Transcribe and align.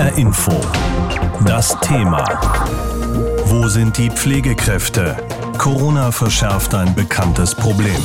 HR 0.00 0.16
Info. 0.16 0.52
Das 1.44 1.78
Thema. 1.80 2.24
Wo 3.44 3.68
sind 3.68 3.98
die 3.98 4.08
Pflegekräfte? 4.08 5.14
Corona 5.58 6.10
verschärft 6.10 6.74
ein 6.74 6.94
bekanntes 6.94 7.54
Problem. 7.54 8.00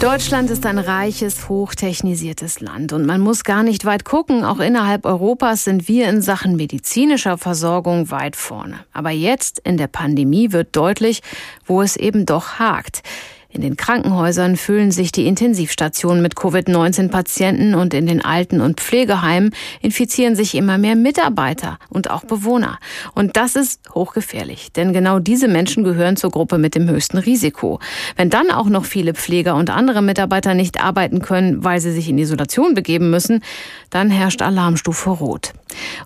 Deutschland 0.00 0.50
ist 0.50 0.66
ein 0.66 0.80
reiches, 0.80 1.48
hochtechnisiertes 1.48 2.58
Land 2.58 2.92
und 2.92 3.06
man 3.06 3.20
muss 3.20 3.44
gar 3.44 3.62
nicht 3.62 3.84
weit 3.84 4.04
gucken. 4.04 4.44
Auch 4.44 4.58
innerhalb 4.58 5.06
Europas 5.06 5.62
sind 5.62 5.86
wir 5.86 6.08
in 6.08 6.22
Sachen 6.22 6.56
medizinischer 6.56 7.38
Versorgung 7.38 8.10
weit 8.10 8.34
vorne. 8.34 8.80
Aber 8.92 9.10
jetzt 9.10 9.60
in 9.60 9.76
der 9.76 9.86
Pandemie 9.86 10.50
wird 10.50 10.74
deutlich, 10.74 11.22
wo 11.66 11.82
es 11.82 11.94
eben 11.94 12.26
doch 12.26 12.58
hakt. 12.58 13.02
In 13.50 13.62
den 13.62 13.78
Krankenhäusern 13.78 14.58
füllen 14.58 14.90
sich 14.90 15.10
die 15.10 15.26
Intensivstationen 15.26 16.20
mit 16.20 16.36
Covid-19-Patienten 16.36 17.74
und 17.74 17.94
in 17.94 18.06
den 18.06 18.22
Alten- 18.22 18.60
und 18.60 18.78
Pflegeheimen 18.78 19.54
infizieren 19.80 20.36
sich 20.36 20.54
immer 20.54 20.76
mehr 20.76 20.96
Mitarbeiter 20.96 21.78
und 21.88 22.10
auch 22.10 22.24
Bewohner. 22.24 22.78
Und 23.14 23.38
das 23.38 23.56
ist 23.56 23.80
hochgefährlich, 23.94 24.72
denn 24.72 24.92
genau 24.92 25.18
diese 25.18 25.48
Menschen 25.48 25.82
gehören 25.82 26.18
zur 26.18 26.30
Gruppe 26.30 26.58
mit 26.58 26.74
dem 26.74 26.90
höchsten 26.90 27.16
Risiko. 27.16 27.80
Wenn 28.16 28.28
dann 28.28 28.50
auch 28.50 28.68
noch 28.68 28.84
viele 28.84 29.14
Pfleger 29.14 29.54
und 29.54 29.70
andere 29.70 30.02
Mitarbeiter 30.02 30.52
nicht 30.52 30.84
arbeiten 30.84 31.22
können, 31.22 31.64
weil 31.64 31.80
sie 31.80 31.92
sich 31.92 32.10
in 32.10 32.18
Isolation 32.18 32.74
begeben 32.74 33.08
müssen, 33.08 33.42
dann 33.88 34.10
herrscht 34.10 34.42
Alarmstufe 34.42 35.08
Rot. 35.08 35.54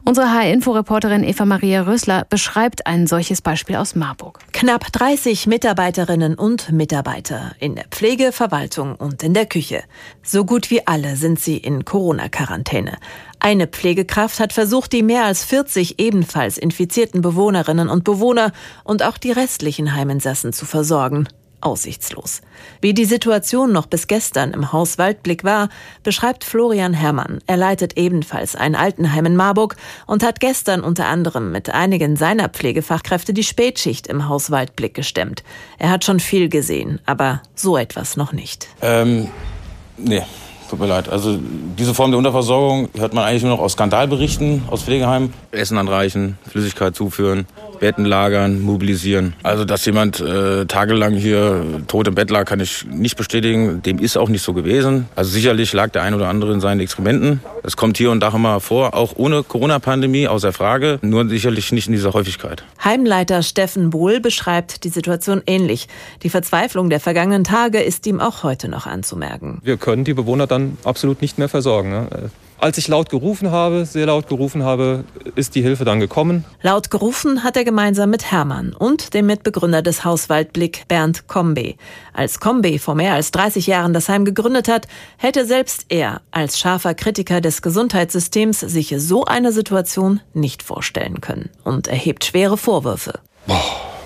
Unsere 0.04 0.32
HR-Info-Reporterin 0.32 1.24
Eva 1.24 1.44
Maria 1.44 1.82
Rösler 1.82 2.26
beschreibt 2.28 2.86
ein 2.86 3.06
solches 3.06 3.42
Beispiel 3.42 3.76
aus 3.76 3.94
Marburg. 3.94 4.40
Knapp 4.52 4.92
30 4.92 5.46
Mitarbeiterinnen 5.46 6.34
und 6.34 6.72
Mitarbeiter 6.72 7.52
in 7.58 7.74
der 7.74 7.84
Pflege, 7.90 8.32
Verwaltung 8.32 8.94
und 8.96 9.22
in 9.22 9.34
der 9.34 9.46
Küche. 9.46 9.82
So 10.22 10.44
gut 10.44 10.70
wie 10.70 10.86
alle 10.86 11.16
sind 11.16 11.40
sie 11.40 11.56
in 11.56 11.84
Corona-Quarantäne. 11.84 12.98
Eine 13.38 13.66
Pflegekraft 13.66 14.38
hat 14.40 14.52
versucht, 14.52 14.92
die 14.92 15.02
mehr 15.02 15.24
als 15.24 15.44
40 15.44 15.98
ebenfalls 15.98 16.58
infizierten 16.58 17.22
Bewohnerinnen 17.22 17.88
und 17.88 18.04
Bewohner 18.04 18.52
und 18.84 19.02
auch 19.02 19.18
die 19.18 19.32
restlichen 19.32 19.94
Heiminsassen 19.94 20.52
zu 20.52 20.64
versorgen 20.64 21.28
aussichtslos. 21.62 22.42
Wie 22.80 22.94
die 22.94 23.04
Situation 23.04 23.72
noch 23.72 23.86
bis 23.86 24.06
gestern 24.06 24.52
im 24.52 24.72
Haus 24.72 24.98
Waldblick 24.98 25.44
war, 25.44 25.68
beschreibt 26.02 26.44
Florian 26.44 26.94
Herrmann. 26.94 27.40
Er 27.46 27.56
leitet 27.56 27.96
ebenfalls 27.96 28.56
ein 28.56 28.74
Altenheim 28.74 29.26
in 29.26 29.36
Marburg 29.36 29.76
und 30.06 30.22
hat 30.22 30.40
gestern 30.40 30.82
unter 30.82 31.06
anderem 31.06 31.52
mit 31.52 31.70
einigen 31.70 32.16
seiner 32.16 32.48
Pflegefachkräfte 32.48 33.32
die 33.32 33.44
Spätschicht 33.44 34.06
im 34.06 34.28
Haus 34.28 34.50
Waldblick 34.50 34.94
gestemmt. 34.94 35.42
Er 35.78 35.90
hat 35.90 36.04
schon 36.04 36.20
viel 36.20 36.48
gesehen, 36.48 37.00
aber 37.06 37.42
so 37.54 37.76
etwas 37.76 38.16
noch 38.16 38.32
nicht. 38.32 38.68
Ähm, 38.80 39.28
nee. 39.96 40.22
Tut 40.72 40.80
mir 40.80 40.86
leid. 40.86 41.10
Also 41.10 41.38
diese 41.38 41.92
Form 41.92 42.12
der 42.12 42.16
Unterversorgung 42.16 42.88
hört 42.96 43.12
man 43.12 43.24
eigentlich 43.24 43.42
nur 43.42 43.52
noch 43.52 43.62
aus 43.62 43.72
Skandalberichten 43.72 44.62
aus 44.70 44.82
Pflegeheimen. 44.82 45.34
Essen 45.50 45.76
anreichen, 45.76 46.38
Flüssigkeit 46.48 46.96
zuführen. 46.96 47.46
Betten 47.82 48.04
lagern, 48.04 48.62
mobilisieren. 48.62 49.34
Also, 49.42 49.64
dass 49.64 49.84
jemand 49.84 50.20
äh, 50.20 50.66
tagelang 50.66 51.14
hier 51.14 51.82
tot 51.88 52.06
im 52.06 52.14
Bett 52.14 52.30
lag, 52.30 52.44
kann 52.44 52.60
ich 52.60 52.86
nicht 52.86 53.16
bestätigen. 53.16 53.82
Dem 53.82 53.98
ist 53.98 54.16
auch 54.16 54.28
nicht 54.28 54.42
so 54.42 54.52
gewesen. 54.52 55.06
Also 55.16 55.32
sicherlich 55.32 55.72
lag 55.72 55.90
der 55.90 56.02
ein 56.02 56.14
oder 56.14 56.28
andere 56.28 56.52
in 56.52 56.60
seinen 56.60 56.78
Exkrementen. 56.78 57.40
Das 57.64 57.76
kommt 57.76 57.96
hier 57.98 58.12
und 58.12 58.20
da 58.20 58.28
immer 58.28 58.60
vor, 58.60 58.94
auch 58.94 59.14
ohne 59.16 59.42
Corona-Pandemie, 59.42 60.28
außer 60.28 60.52
Frage. 60.52 61.00
Nur 61.02 61.28
sicherlich 61.28 61.72
nicht 61.72 61.88
in 61.88 61.92
dieser 61.92 62.12
Häufigkeit. 62.12 62.62
Heimleiter 62.84 63.42
Steffen 63.42 63.90
Bohl 63.90 64.20
beschreibt 64.20 64.84
die 64.84 64.88
Situation 64.88 65.42
ähnlich. 65.48 65.88
Die 66.22 66.30
Verzweiflung 66.30 66.88
der 66.88 67.00
vergangenen 67.00 67.42
Tage 67.42 67.80
ist 67.80 68.06
ihm 68.06 68.20
auch 68.20 68.44
heute 68.44 68.68
noch 68.68 68.86
anzumerken. 68.86 69.60
Wir 69.64 69.76
können 69.76 70.04
die 70.04 70.14
Bewohner 70.14 70.46
dann 70.46 70.78
absolut 70.84 71.20
nicht 71.20 71.36
mehr 71.36 71.48
versorgen. 71.48 71.90
Ne? 71.90 72.30
Als 72.62 72.78
ich 72.78 72.86
laut 72.86 73.10
gerufen 73.10 73.50
habe, 73.50 73.84
sehr 73.86 74.06
laut 74.06 74.28
gerufen 74.28 74.62
habe, 74.62 75.02
ist 75.34 75.56
die 75.56 75.62
Hilfe 75.62 75.84
dann 75.84 75.98
gekommen. 75.98 76.44
Laut 76.62 76.92
gerufen 76.92 77.42
hat 77.42 77.56
er 77.56 77.64
gemeinsam 77.64 78.10
mit 78.10 78.30
Hermann 78.30 78.72
und 78.72 79.14
dem 79.14 79.26
Mitbegründer 79.26 79.82
des 79.82 80.04
Hauswaldblick 80.04 80.86
Bernd 80.86 81.26
Kombe. 81.26 81.74
Als 82.12 82.38
Kombe 82.38 82.78
vor 82.78 82.94
mehr 82.94 83.14
als 83.14 83.32
30 83.32 83.66
Jahren 83.66 83.92
das 83.92 84.08
Heim 84.08 84.24
gegründet 84.24 84.68
hat, 84.68 84.86
hätte 85.16 85.44
selbst 85.44 85.86
er 85.88 86.20
als 86.30 86.56
scharfer 86.56 86.94
Kritiker 86.94 87.40
des 87.40 87.62
Gesundheitssystems 87.62 88.60
sich 88.60 88.94
so 88.96 89.24
eine 89.24 89.50
Situation 89.50 90.20
nicht 90.32 90.62
vorstellen 90.62 91.20
können 91.20 91.50
und 91.64 91.88
erhebt 91.88 92.24
schwere 92.24 92.56
Vorwürfe. 92.56 93.14
Boah, 93.48 93.60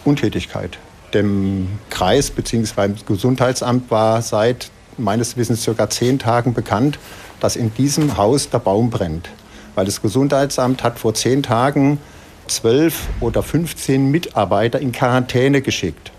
Untätigkeit. 0.06 0.78
Dem 1.12 1.68
Kreis 1.90 2.30
bzw. 2.30 2.94
Gesundheitsamt 3.06 3.90
war 3.90 4.22
seit 4.22 4.70
meines 4.96 5.36
Wissens 5.36 5.62
circa 5.62 5.90
zehn 5.90 6.18
Tagen 6.18 6.54
bekannt, 6.54 6.98
dass 7.40 7.56
in 7.56 7.72
diesem 7.74 8.16
Haus 8.16 8.50
der 8.50 8.58
Baum 8.58 8.90
brennt. 8.90 9.28
Weil 9.74 9.84
das 9.84 10.02
Gesundheitsamt 10.02 10.82
hat 10.82 10.98
vor 10.98 11.14
zehn 11.14 11.42
Tagen 11.42 11.98
zwölf 12.46 13.08
oder 13.20 13.42
15 13.42 14.10
Mitarbeiter 14.10 14.80
in 14.80 14.92
Quarantäne 14.92 15.62
geschickt. 15.62 16.12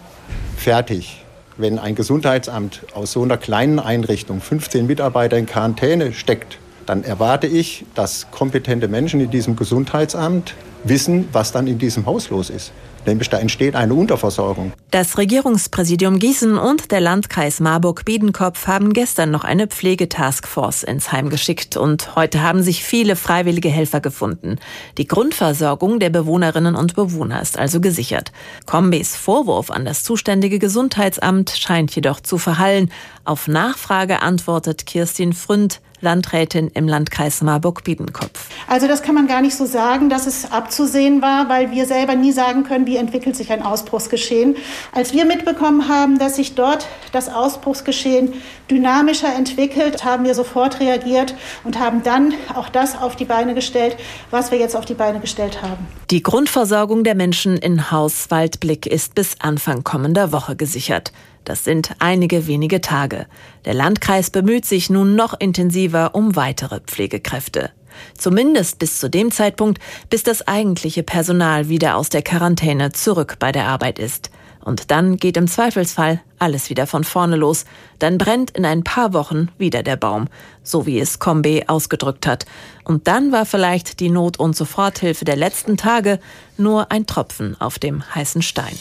Fertig. 0.58 1.24
Wenn 1.58 1.80
ein 1.80 1.96
Gesundheitsamt 1.96 2.82
aus 2.94 3.14
so 3.14 3.24
einer 3.24 3.38
kleinen 3.38 3.80
Einrichtung 3.80 4.42
15 4.42 4.86
Mitarbeiter 4.86 5.38
in 5.38 5.48
Quarantäne 5.48 6.14
steckt, 6.14 6.60
dann 6.86 7.04
erwarte 7.04 7.48
ich, 7.48 7.86
dass 7.96 8.28
kompetente 8.32 8.88
Menschen 8.88 9.20
in 9.20 9.32
diesem 9.32 9.56
Gesundheitsamt 9.56 10.54
wissen, 10.84 11.28
was 11.32 11.52
dann 11.52 11.68
in 11.68 11.80
diesem 11.80 12.06
Haus 12.06 12.30
los 12.30 12.50
ist 12.50 12.72
nämlich 13.08 13.30
da 13.30 13.40
entsteht 13.40 13.76
eine 13.76 13.94
Unterversorgung. 13.94 14.74
Das 14.92 15.18
Regierungspräsidium 15.18 16.20
Gießen 16.20 16.58
und 16.58 16.92
der 16.92 17.02
Landkreis 17.02 17.60
Marburg-Biedenkopf 17.60 18.68
haben 18.68 18.94
gestern 18.94 19.32
noch 19.32 19.44
eine 19.44 19.68
Pflegetaskforce 19.68 20.84
ins 20.84 21.12
Heim 21.12 21.30
geschickt 21.30 21.78
und 21.78 22.16
heute 22.16 22.42
haben 22.42 22.62
sich 22.62 22.84
viele 22.84 23.16
freiwillige 23.16 23.70
Helfer 23.70 24.02
gefunden. 24.02 24.58
Die 24.98 25.08
Grundversorgung 25.08 26.00
der 26.00 26.10
Bewohnerinnen 26.10 26.76
und 26.76 26.96
Bewohner 26.96 27.42
ist 27.42 27.58
also 27.58 27.82
gesichert. 27.82 28.32
Kombis 28.66 29.16
Vorwurf 29.16 29.72
an 29.72 29.86
das 29.86 30.04
zuständige 30.04 30.60
Gesundheitsamt 30.60 31.50
scheint 31.50 31.96
jedoch 31.96 32.20
zu 32.20 32.38
verhallen. 32.38 32.92
Auf 33.24 33.48
Nachfrage 33.48 34.22
antwortet 34.22 34.86
Kirstin 34.86 35.34
Fründ, 35.34 35.82
Landrätin 36.02 36.70
im 36.74 36.88
Landkreis 36.88 37.42
Marburg-Biedenkopf. 37.42 38.50
Also 38.68 38.88
das 38.88 39.02
kann 39.02 39.16
man 39.16 39.28
gar 39.28 39.42
nicht 39.42 39.56
so 39.56 39.66
sagen, 39.66 40.10
dass 40.10 40.28
es 40.28 40.52
abzusehen 40.52 41.22
war, 41.22 41.50
weil 41.50 41.72
wir 41.72 41.86
selber 41.86 42.16
nie 42.16 42.32
sagen 42.32 42.64
können, 42.64 42.86
wie 42.86 42.98
entwickelt 42.98 43.36
sich 43.36 43.52
ein 43.52 43.64
Ausbruchsgeschehen. 43.64 44.56
Als 44.92 45.14
wir 45.14 45.26
mitbekommen 45.26 45.88
haben, 45.88 46.20
dass 46.20 46.36
sich 46.36 46.56
dort 46.56 46.88
das 47.12 47.30
Ausbruchsgeschehen 47.30 48.34
dynamischer 48.70 49.34
entwickelt, 49.34 50.04
haben 50.04 50.26
wir 50.26 50.36
sofort 50.36 50.80
reagiert 50.80 51.34
und 51.64 51.80
haben 51.80 52.04
dann 52.04 52.34
auch 52.54 52.70
das 52.70 52.98
auf 52.98 53.16
die 53.16 53.26
Beine 53.26 53.54
gestellt, 53.54 53.98
was 54.30 54.52
wir 54.52 54.60
jetzt 54.60 54.76
auf 54.76 54.86
die 54.86 54.94
Beine 54.94 55.20
gestellt 55.20 55.62
haben. 55.62 55.88
Die 56.12 56.22
Grundversorgung 56.22 57.04
der 57.04 57.16
Menschen 57.16 57.58
in 57.58 57.92
Haus 57.92 58.30
Waldblick 58.30 58.86
ist 58.86 59.16
bis 59.16 59.36
Anfang 59.40 59.84
kommender 59.84 60.32
Woche 60.32 60.56
gesichert. 60.56 61.12
Das 61.48 61.64
sind 61.64 61.92
einige 62.00 62.46
wenige 62.46 62.82
Tage. 62.82 63.26
Der 63.64 63.74
Landkreis 63.74 64.32
bemüht 64.32 64.66
sich 64.66 64.90
nun 64.90 65.16
noch 65.16 65.34
intensiver 65.40 66.14
um 66.14 66.36
weitere 66.36 66.82
Pflegekräfte. 66.82 67.72
Zumindest 68.18 68.80
bis 68.80 69.00
zu 69.00 69.10
dem 69.10 69.32
Zeitpunkt, 69.32 69.82
bis 70.10 70.24
das 70.24 70.46
eigentliche 70.46 71.04
Personal 71.04 71.70
wieder 71.70 71.96
aus 71.96 72.10
der 72.10 72.22
Quarantäne 72.22 72.92
zurück 72.92 73.38
bei 73.40 73.54
der 73.54 73.66
Arbeit 73.66 73.98
ist. 73.98 74.30
Und 74.60 74.92
dann 74.92 75.16
geht 75.16 75.38
im 75.38 75.48
Zweifelsfall 75.48 76.20
alles 76.38 76.70
wieder 76.70 76.86
von 76.86 77.06
vorne 77.06 77.38
los. 77.38 77.64
Dann 78.00 78.18
brennt 78.18 78.52
in 78.52 78.66
ein 78.66 78.84
paar 78.84 79.14
Wochen 79.14 79.48
wieder 79.58 79.84
der 79.84 79.96
Baum, 79.96 80.28
so 80.64 80.86
wie 80.86 81.00
es 81.00 81.18
Combe 81.18 81.64
ausgedrückt 81.68 82.28
hat. 82.28 82.46
Und 82.84 83.08
dann 83.08 83.32
war 83.32 83.46
vielleicht 83.46 84.02
die 84.02 84.10
Not- 84.10 84.38
und 84.38 84.54
Soforthilfe 84.54 85.24
der 85.24 85.38
letzten 85.38 85.78
Tage 85.78 86.20
nur 86.58 86.92
ein 86.92 87.06
Tropfen 87.06 87.56
auf 87.62 87.80
dem 87.80 88.04
heißen 88.14 88.42
Stein. 88.42 88.78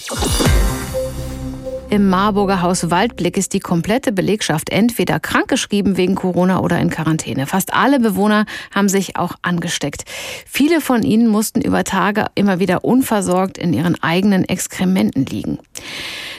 Im 1.96 2.10
Marburger 2.10 2.60
Haus 2.60 2.90
Waldblick 2.90 3.38
ist 3.38 3.54
die 3.54 3.58
komplette 3.58 4.12
Belegschaft 4.12 4.68
entweder 4.68 5.18
krankgeschrieben 5.18 5.96
wegen 5.96 6.14
Corona 6.14 6.60
oder 6.60 6.78
in 6.78 6.90
Quarantäne. 6.90 7.46
Fast 7.46 7.72
alle 7.72 7.98
Bewohner 7.98 8.44
haben 8.70 8.90
sich 8.90 9.16
auch 9.16 9.32
angesteckt. 9.40 10.04
Viele 10.46 10.82
von 10.82 11.02
ihnen 11.02 11.26
mussten 11.26 11.62
über 11.62 11.84
Tage 11.84 12.26
immer 12.34 12.58
wieder 12.60 12.84
unversorgt 12.84 13.56
in 13.56 13.72
ihren 13.72 13.96
eigenen 14.02 14.44
Exkrementen 14.44 15.24
liegen. 15.24 15.58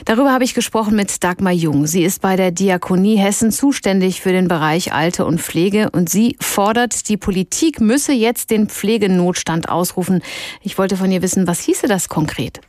Darüber 0.04 0.32
habe 0.32 0.44
ich 0.44 0.54
gesprochen 0.54 0.94
mit 0.94 1.24
Dagmar 1.24 1.52
Jung. 1.52 1.88
Sie 1.88 2.04
ist 2.04 2.22
bei 2.22 2.36
der 2.36 2.52
Diakonie 2.52 3.16
Hessen 3.16 3.50
zuständig 3.50 4.20
für 4.20 4.30
den 4.30 4.46
Bereich 4.46 4.92
Alte 4.92 5.24
und 5.24 5.40
Pflege 5.40 5.90
und 5.90 6.08
sie 6.08 6.36
fordert, 6.38 7.08
die 7.08 7.16
Politik 7.16 7.80
müsse 7.80 8.12
jetzt 8.12 8.52
den 8.52 8.68
Pflegenotstand 8.68 9.68
ausrufen. 9.68 10.22
Ich 10.62 10.78
wollte 10.78 10.96
von 10.96 11.10
ihr 11.10 11.20
wissen, 11.20 11.48
was 11.48 11.58
hieße 11.62 11.88
das 11.88 12.08
konkret? 12.08 12.60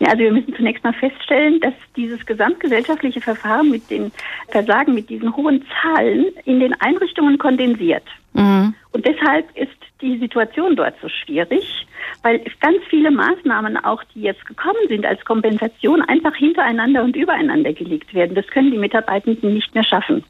Also 0.00 0.18
wir 0.18 0.32
müssen 0.32 0.54
zunächst 0.54 0.84
mal 0.84 0.92
feststellen, 0.92 1.60
dass 1.60 1.74
dieses 1.96 2.24
gesamtgesellschaftliche 2.26 3.20
Verfahren 3.20 3.70
mit 3.70 3.88
den 3.90 4.12
Versagen, 4.48 4.94
mit 4.94 5.08
diesen 5.08 5.34
hohen 5.36 5.64
Zahlen 5.80 6.26
in 6.44 6.60
den 6.60 6.74
Einrichtungen 6.80 7.38
kondensiert. 7.38 8.04
Mhm. 8.32 8.74
Und 8.92 9.06
deshalb 9.06 9.46
ist 9.56 9.70
die 10.02 10.18
Situation 10.18 10.76
dort 10.76 10.94
so 11.00 11.08
schwierig, 11.08 11.86
weil 12.22 12.40
ganz 12.60 12.78
viele 12.90 13.10
Maßnahmen 13.10 13.82
auch, 13.84 14.02
die 14.14 14.22
jetzt 14.22 14.44
gekommen 14.44 14.88
sind 14.88 15.06
als 15.06 15.24
Kompensation, 15.24 16.02
einfach 16.02 16.34
hintereinander 16.34 17.02
und 17.02 17.16
übereinander 17.16 17.72
gelegt 17.72 18.12
werden. 18.12 18.34
Das 18.34 18.46
können 18.48 18.70
die 18.72 18.78
Mitarbeitenden 18.78 19.54
nicht 19.54 19.74
mehr 19.74 19.84
schaffen. 19.84 20.24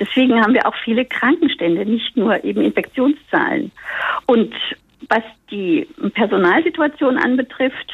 Deswegen 0.00 0.40
haben 0.40 0.54
wir 0.54 0.66
auch 0.66 0.74
viele 0.82 1.04
Krankenstände, 1.04 1.84
nicht 1.84 2.16
nur 2.16 2.42
eben 2.44 2.62
Infektionszahlen. 2.62 3.70
Und 4.26 4.54
Was 5.08 5.22
die 5.50 5.88
Personalsituation 6.14 7.16
anbetrifft, 7.16 7.90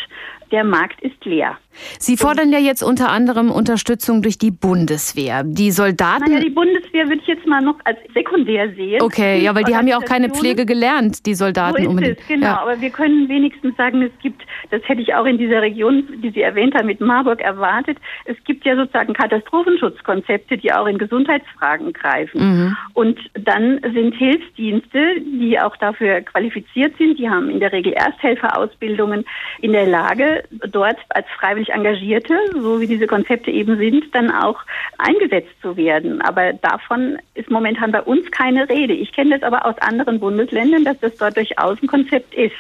der 0.53 0.65
Markt 0.65 1.01
ist 1.03 1.25
leer. 1.25 1.59
Sie 1.99 2.17
fordern 2.17 2.51
ja 2.51 2.59
jetzt 2.59 2.83
unter 2.83 3.11
anderem 3.11 3.51
Unterstützung 3.51 4.23
durch 4.23 4.39
die 4.39 4.51
Bundeswehr. 4.51 5.43
Die 5.45 5.71
Soldaten. 5.71 6.33
Naja, 6.33 6.41
die 6.41 6.51
Bundeswehr 6.51 7.07
würde 7.07 7.21
ich 7.21 7.27
jetzt 7.27 7.47
mal 7.47 7.61
noch 7.61 7.77
als 7.85 7.99
sekundär 8.15 8.73
sehen. 8.75 9.03
Okay, 9.03 9.43
ja, 9.43 9.55
weil 9.55 9.65
die 9.65 9.77
haben 9.77 9.87
ja 9.87 9.99
auch 9.99 10.05
keine 10.05 10.31
Pflege 10.31 10.65
gelernt, 10.65 11.27
die 11.27 11.35
Soldaten 11.35 11.77
so 11.77 11.83
ist 11.83 11.89
unbedingt. 11.89 12.21
Es, 12.21 12.27
genau, 12.27 12.47
ja. 12.47 12.61
aber 12.61 12.81
wir 12.81 12.91
können 12.91 13.29
wenigstens 13.29 13.77
sagen, 13.77 14.03
es 14.03 14.13
gibt, 14.23 14.43
das 14.71 14.83
hätte 14.87 15.03
ich 15.03 15.15
auch 15.15 15.27
in 15.27 15.39
dieser 15.39 15.63
Region, 15.63 16.05
die 16.23 16.31
Sie 16.31 16.41
erwähnt 16.41 16.75
haben, 16.75 16.87
mit 16.87 17.01
Marburg 17.01 17.41
erwartet, 17.41 17.99
es 18.25 18.37
gibt 18.45 18.65
ja 18.65 18.77
sozusagen 18.77 19.13
Katastrophenschutzkonzepte, 19.13 20.59
die 20.59 20.73
auch 20.73 20.87
in 20.87 20.99
Gesundheitsfragen 20.99 21.93
greifen. 21.93 22.41
Mhm. 22.41 22.77
Und 22.95 23.19
dann 23.35 23.81
sind 23.83 24.15
Hilfsdienste, 24.15 25.21
die 25.21 25.61
auch 25.61 25.77
dafür 25.77 26.23
qualifiziert 26.23 26.97
sind, 26.99 27.19
die 27.19 27.29
haben 27.29 27.51
in 27.51 27.61
der 27.61 27.73
Regel 27.73 27.93
Ersthelferausbildungen 27.93 29.25
in 29.61 29.73
der 29.73 29.87
Lage, 29.87 30.36
dort 30.69 30.97
als 31.11 31.27
freiwillig 31.39 31.71
Engagierte, 31.71 32.35
so 32.55 32.81
wie 32.81 32.87
diese 32.87 33.07
Konzepte 33.07 33.51
eben 33.51 33.77
sind, 33.77 34.15
dann 34.15 34.31
auch 34.31 34.61
eingesetzt 34.99 35.55
zu 35.63 35.77
werden. 35.77 36.21
Aber 36.23 36.53
davon 36.55 37.19
ist 37.35 37.51
momentan 37.51 37.93
bei 37.93 38.03
uns 38.03 38.31
keine 38.31 38.69
Rede. 38.69 38.95
Ich 38.95 39.13
kenne 39.13 39.39
das 39.39 39.43
aber 39.43 39.67
aus 39.67 39.77
anderen 39.79 40.21
Bundesländern, 40.21 40.85
dass 40.85 40.99
das 41.01 41.17
dort 41.17 41.37
durchaus 41.37 41.83
ein 41.83 41.89
Konzept 41.89 42.35
ist. 42.35 42.55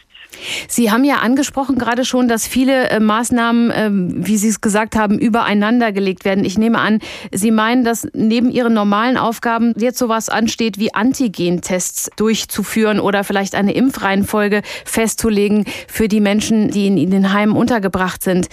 Sie 0.68 0.90
haben 0.90 1.04
ja 1.04 1.16
angesprochen 1.16 1.78
gerade 1.78 2.04
schon, 2.04 2.28
dass 2.28 2.46
viele 2.46 2.90
äh, 2.90 3.00
Maßnahmen, 3.00 3.70
äh, 3.70 3.90
wie 4.26 4.36
Sie 4.36 4.48
es 4.48 4.60
gesagt 4.60 4.96
haben, 4.96 5.18
übereinander 5.18 5.92
gelegt 5.92 6.24
werden. 6.24 6.44
Ich 6.44 6.58
nehme 6.58 6.78
an, 6.78 7.00
Sie 7.32 7.50
meinen, 7.50 7.84
dass 7.84 8.06
neben 8.12 8.50
Ihren 8.50 8.74
normalen 8.74 9.16
Aufgaben 9.16 9.72
jetzt 9.76 9.98
sowas 9.98 10.28
ansteht 10.28 10.78
wie 10.78 10.94
Antigentests 10.94 12.10
durchzuführen 12.16 13.00
oder 13.00 13.24
vielleicht 13.24 13.54
eine 13.54 13.72
Impfreihenfolge 13.72 14.62
festzulegen 14.84 15.64
für 15.88 16.08
die 16.08 16.20
Menschen, 16.20 16.70
die 16.70 16.86
in, 16.86 16.98
in 16.98 17.10
den 17.10 17.32
Heimen 17.32 17.56
untergebracht 17.66 18.22
sind. 18.22 18.48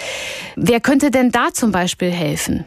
Wer 0.55 0.79
könnte 0.79 1.11
denn 1.11 1.31
da 1.31 1.49
zum 1.53 1.71
Beispiel 1.71 2.09
helfen? 2.09 2.65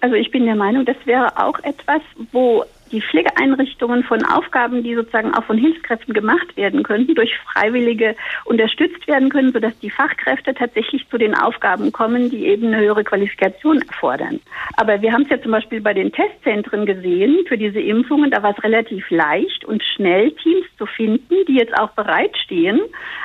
Also 0.00 0.14
ich 0.14 0.30
bin 0.30 0.44
der 0.44 0.54
Meinung, 0.54 0.84
das 0.84 0.96
wäre 1.06 1.36
auch 1.36 1.58
etwas, 1.64 2.00
wo 2.30 2.64
die 2.88 3.02
Pflegeeinrichtungen 3.02 4.04
von 4.04 4.24
Aufgaben, 4.24 4.82
die 4.82 4.94
sozusagen 4.94 5.34
auch 5.34 5.44
von 5.44 5.58
Hilfskräften 5.58 6.14
gemacht 6.14 6.56
werden 6.56 6.82
könnten, 6.82 7.14
durch 7.14 7.32
Freiwillige 7.52 8.14
unterstützt 8.44 9.06
werden 9.06 9.28
können, 9.28 9.52
sodass 9.52 9.78
die 9.80 9.90
Fachkräfte 9.90 10.54
tatsächlich 10.54 11.08
zu 11.08 11.18
den 11.18 11.34
Aufgaben 11.34 11.92
kommen, 11.92 12.30
die 12.30 12.46
eben 12.46 12.68
eine 12.68 12.78
höhere 12.78 13.04
Qualifikation 13.04 13.82
erfordern. 13.82 14.40
Aber 14.76 15.00
wir 15.02 15.12
haben 15.12 15.22
es 15.22 15.30
ja 15.30 15.40
zum 15.40 15.52
Beispiel 15.52 15.80
bei 15.80 15.94
den 15.94 16.12
Testzentren 16.12 16.86
gesehen 16.86 17.38
für 17.48 17.58
diese 17.58 17.80
Impfungen, 17.80 18.30
da 18.30 18.42
war 18.42 18.54
es 18.56 18.64
relativ 18.64 19.08
leicht 19.10 19.64
und 19.64 19.82
schnell 19.82 20.32
Teams 20.32 20.66
zu 20.76 20.86
finden, 20.86 21.34
die 21.46 21.56
jetzt 21.56 21.76
auch 21.78 21.90
bereitstehen. 21.90 22.80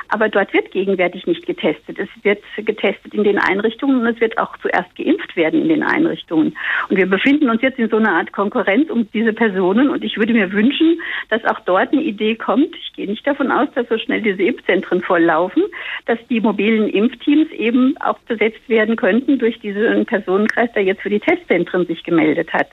Aber 0.08 0.28
dort 0.28 0.52
wird 0.52 0.70
gegenwärtig 0.70 1.26
nicht 1.26 1.46
getestet. 1.46 1.98
Es 1.98 2.08
wird 2.22 2.42
getestet 2.56 3.14
in 3.14 3.24
den 3.24 3.38
Einrichtungen 3.38 4.00
und 4.00 4.06
es 4.06 4.20
wird 4.20 4.38
auch 4.38 4.56
zuerst 4.58 4.94
geimpft 4.96 5.34
werden 5.36 5.62
in 5.62 5.68
den 5.68 5.82
Einrichtungen. 5.82 6.56
Und 6.88 6.96
wir 6.96 7.06
befinden 7.06 7.48
uns 7.50 7.62
jetzt 7.62 7.78
in 7.78 7.88
so 7.88 7.96
einer 7.96 8.12
Art 8.12 8.32
Konkurrenz 8.32 8.90
um 8.90 9.10
diese 9.12 9.32
Personen 9.32 9.53
Personen. 9.54 9.88
Und 9.88 10.02
ich 10.04 10.16
würde 10.16 10.32
mir 10.32 10.52
wünschen, 10.52 11.00
dass 11.30 11.44
auch 11.44 11.60
dort 11.60 11.92
eine 11.92 12.02
Idee 12.02 12.34
kommt. 12.34 12.74
Ich 12.76 12.92
gehe 12.94 13.06
nicht 13.06 13.26
davon 13.26 13.50
aus, 13.50 13.68
dass 13.74 13.88
so 13.88 13.98
schnell 13.98 14.20
diese 14.20 14.42
Impfzentren 14.42 15.00
volllaufen, 15.00 15.62
dass 16.06 16.18
die 16.28 16.40
mobilen 16.40 16.88
Impfteams 16.88 17.50
eben 17.52 17.96
auch 17.98 18.18
besetzt 18.20 18.68
werden 18.68 18.96
könnten 18.96 19.38
durch 19.38 19.58
diesen 19.60 20.06
Personenkreis, 20.06 20.72
der 20.72 20.82
jetzt 20.82 21.02
für 21.02 21.10
die 21.10 21.20
Testzentren 21.20 21.86
sich 21.86 22.02
gemeldet 22.02 22.52
hat. 22.52 22.68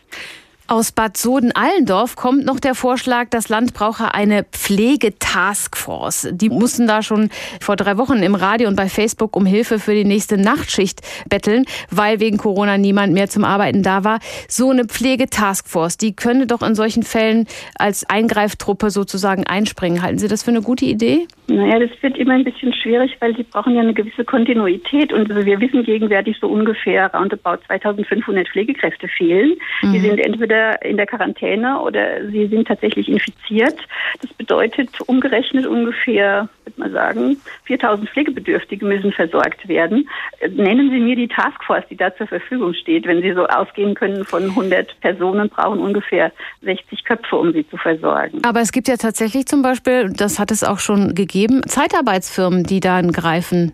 Aus 0.67 0.93
Bad 0.93 1.17
Soden-Allendorf 1.17 2.15
kommt 2.15 2.45
noch 2.45 2.59
der 2.59 2.75
Vorschlag, 2.75 3.27
das 3.29 3.49
Land 3.49 3.73
brauche 3.73 4.13
eine 4.13 4.45
Pflegetaskforce. 4.45 6.29
Die 6.31 6.49
mussten 6.49 6.87
da 6.87 7.03
schon 7.03 7.29
vor 7.59 7.75
drei 7.75 7.97
Wochen 7.97 8.23
im 8.23 8.35
Radio 8.35 8.69
und 8.69 8.77
bei 8.77 8.87
Facebook 8.87 9.35
um 9.35 9.45
Hilfe 9.45 9.79
für 9.79 9.93
die 9.93 10.05
nächste 10.05 10.37
Nachtschicht 10.37 11.01
betteln, 11.29 11.65
weil 11.89 12.21
wegen 12.21 12.37
Corona 12.37 12.77
niemand 12.77 13.11
mehr 13.11 13.27
zum 13.27 13.43
Arbeiten 13.43 13.83
da 13.83 14.05
war. 14.05 14.19
So 14.47 14.69
eine 14.69 14.85
Pflegetaskforce, 14.85 15.97
die 15.97 16.15
könnte 16.15 16.47
doch 16.47 16.61
in 16.61 16.73
solchen 16.73 17.03
Fällen 17.03 17.47
als 17.77 18.09
Eingreiftruppe 18.09 18.91
sozusagen 18.91 19.45
einspringen. 19.45 20.01
Halten 20.01 20.19
Sie 20.19 20.29
das 20.29 20.43
für 20.43 20.51
eine 20.51 20.61
gute 20.61 20.85
Idee? 20.85 21.27
Naja, 21.47 21.79
das 21.79 21.89
wird 22.01 22.17
immer 22.17 22.33
ein 22.33 22.45
bisschen 22.45 22.73
schwierig, 22.73 23.17
weil 23.19 23.35
sie 23.35 23.43
brauchen 23.43 23.75
ja 23.75 23.81
eine 23.81 23.93
gewisse 23.93 24.23
Kontinuität. 24.23 25.11
Und 25.11 25.29
also 25.29 25.45
wir 25.45 25.59
wissen 25.59 25.83
gegenwärtig 25.83 26.37
so 26.39 26.47
ungefähr 26.47 27.13
roundabout 27.13 27.57
2500 27.67 28.47
Pflegekräfte 28.47 29.09
fehlen. 29.09 29.55
Mhm. 29.81 29.93
Die 29.93 29.99
sind 29.99 30.19
entweder 30.19 30.60
in 30.81 30.97
der 30.97 31.05
Quarantäne 31.05 31.81
oder 31.81 32.29
sie 32.29 32.47
sind 32.47 32.67
tatsächlich 32.67 33.09
infiziert. 33.09 33.77
Das 34.21 34.33
bedeutet 34.33 34.89
umgerechnet 35.01 35.65
ungefähr, 35.65 36.47
würde 36.65 36.79
man 36.79 36.91
sagen, 36.91 37.37
4000 37.65 38.09
Pflegebedürftige 38.09 38.85
müssen 38.85 39.11
versorgt 39.11 39.67
werden. 39.67 40.07
Nennen 40.55 40.89
Sie 40.89 40.99
mir 40.99 41.15
die 41.15 41.27
Taskforce, 41.27 41.83
die 41.89 41.97
da 41.97 42.15
zur 42.15 42.27
Verfügung 42.27 42.73
steht. 42.73 43.05
Wenn 43.05 43.21
Sie 43.21 43.33
so 43.33 43.45
ausgehen 43.47 43.93
können 43.93 44.23
von 44.23 44.43
100 44.43 44.99
Personen, 45.01 45.49
brauchen 45.49 45.79
ungefähr 45.79 46.31
60 46.61 47.03
Köpfe, 47.03 47.35
um 47.35 47.51
sie 47.53 47.67
zu 47.67 47.77
versorgen. 47.77 48.41
Aber 48.43 48.61
es 48.61 48.71
gibt 48.71 48.87
ja 48.87 48.95
tatsächlich 48.97 49.47
zum 49.47 49.61
Beispiel, 49.61 50.13
das 50.13 50.39
hat 50.39 50.51
es 50.51 50.63
auch 50.63 50.79
schon 50.79 51.13
gegeben, 51.13 51.41
geben 51.41 51.67
Zeitarbeitsfirmen, 51.67 52.63
die 52.63 52.79
dann 52.79 53.11
greifen? 53.11 53.73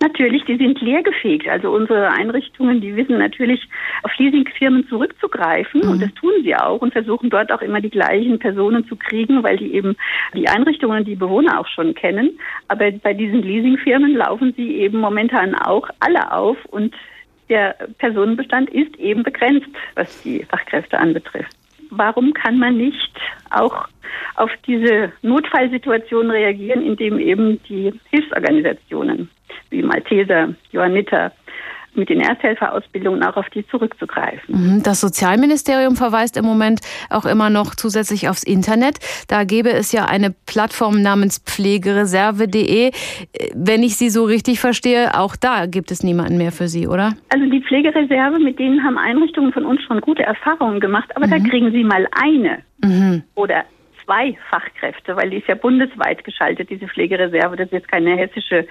Natürlich, 0.00 0.44
die 0.44 0.56
sind 0.56 0.80
leergefegt. 0.80 1.48
Also 1.48 1.70
unsere 1.70 2.10
Einrichtungen, 2.10 2.80
die 2.80 2.94
wissen 2.96 3.18
natürlich 3.18 3.68
auf 4.02 4.16
Leasingfirmen 4.18 4.86
zurückzugreifen 4.88 5.80
mhm. 5.82 5.88
und 5.88 6.02
das 6.02 6.12
tun 6.14 6.32
sie 6.42 6.54
auch 6.54 6.80
und 6.80 6.92
versuchen 6.92 7.30
dort 7.30 7.52
auch 7.52 7.62
immer 7.62 7.80
die 7.80 7.90
gleichen 7.90 8.38
Personen 8.38 8.86
zu 8.86 8.96
kriegen, 8.96 9.42
weil 9.42 9.56
die 9.56 9.72
eben 9.74 9.96
die 10.34 10.48
Einrichtungen 10.48 10.98
und 10.98 11.08
die 11.08 11.16
Bewohner 11.16 11.58
auch 11.58 11.68
schon 11.68 11.94
kennen. 11.94 12.38
Aber 12.68 12.90
bei 12.90 13.14
diesen 13.14 13.42
Leasingfirmen 13.42 14.14
laufen 14.14 14.52
sie 14.56 14.76
eben 14.76 15.00
momentan 15.00 15.54
auch 15.54 15.88
alle 16.00 16.32
auf 16.32 16.56
und 16.66 16.94
der 17.48 17.76
Personenbestand 17.98 18.70
ist 18.70 18.96
eben 18.96 19.22
begrenzt, 19.22 19.68
was 19.94 20.22
die 20.22 20.44
Fachkräfte 20.44 20.98
anbetrifft. 20.98 21.54
Warum 21.90 22.32
kann 22.32 22.58
man 22.58 22.76
nicht 22.76 23.12
auch 23.50 23.86
auf 24.36 24.50
diese 24.66 25.12
Notfallsituation 25.22 26.30
reagieren, 26.30 26.82
indem 26.82 27.18
eben 27.18 27.62
die 27.68 27.92
Hilfsorganisationen 28.10 29.28
wie 29.74 29.82
Malteser, 29.82 30.54
Johanniter, 30.70 31.32
mit 31.96 32.08
den 32.08 32.20
Ersthelferausbildungen 32.20 33.22
auch 33.22 33.36
auf 33.36 33.48
die 33.50 33.66
zurückzugreifen. 33.68 34.76
Mhm. 34.76 34.82
Das 34.82 35.00
Sozialministerium 35.00 35.96
verweist 35.96 36.36
im 36.36 36.44
Moment 36.44 36.80
auch 37.10 37.24
immer 37.24 37.50
noch 37.50 37.74
zusätzlich 37.74 38.28
aufs 38.28 38.42
Internet. 38.42 38.98
Da 39.28 39.44
gäbe 39.44 39.70
es 39.70 39.92
ja 39.92 40.06
eine 40.06 40.34
Plattform 40.46 41.02
namens 41.02 41.38
pflegereserve.de. 41.38 42.90
Wenn 43.54 43.82
ich 43.82 43.96
Sie 43.96 44.10
so 44.10 44.24
richtig 44.24 44.60
verstehe, 44.60 45.18
auch 45.18 45.36
da 45.36 45.66
gibt 45.66 45.90
es 45.90 46.02
niemanden 46.02 46.38
mehr 46.38 46.52
für 46.52 46.68
Sie, 46.68 46.88
oder? 46.88 47.12
Also 47.28 47.46
die 47.46 47.60
Pflegereserve, 47.60 48.38
mit 48.38 48.58
denen 48.58 48.82
haben 48.82 48.98
Einrichtungen 48.98 49.52
von 49.52 49.64
uns 49.64 49.82
schon 49.82 50.00
gute 50.00 50.22
Erfahrungen 50.22 50.80
gemacht, 50.80 51.10
aber 51.14 51.26
mhm. 51.26 51.30
da 51.30 51.38
kriegen 51.38 51.70
Sie 51.72 51.84
mal 51.84 52.06
eine 52.12 52.58
mhm. 52.82 53.22
oder 53.34 53.64
zwei 54.04 54.36
Fachkräfte, 54.50 55.16
weil 55.16 55.30
die 55.30 55.38
ist 55.38 55.48
ja 55.48 55.54
bundesweit 55.54 56.24
geschaltet, 56.24 56.70
diese 56.70 56.88
Pflegereserve. 56.88 57.56
Das 57.56 57.66
ist 57.66 57.72
jetzt 57.72 57.90
keine 57.90 58.16
hessische 58.16 58.66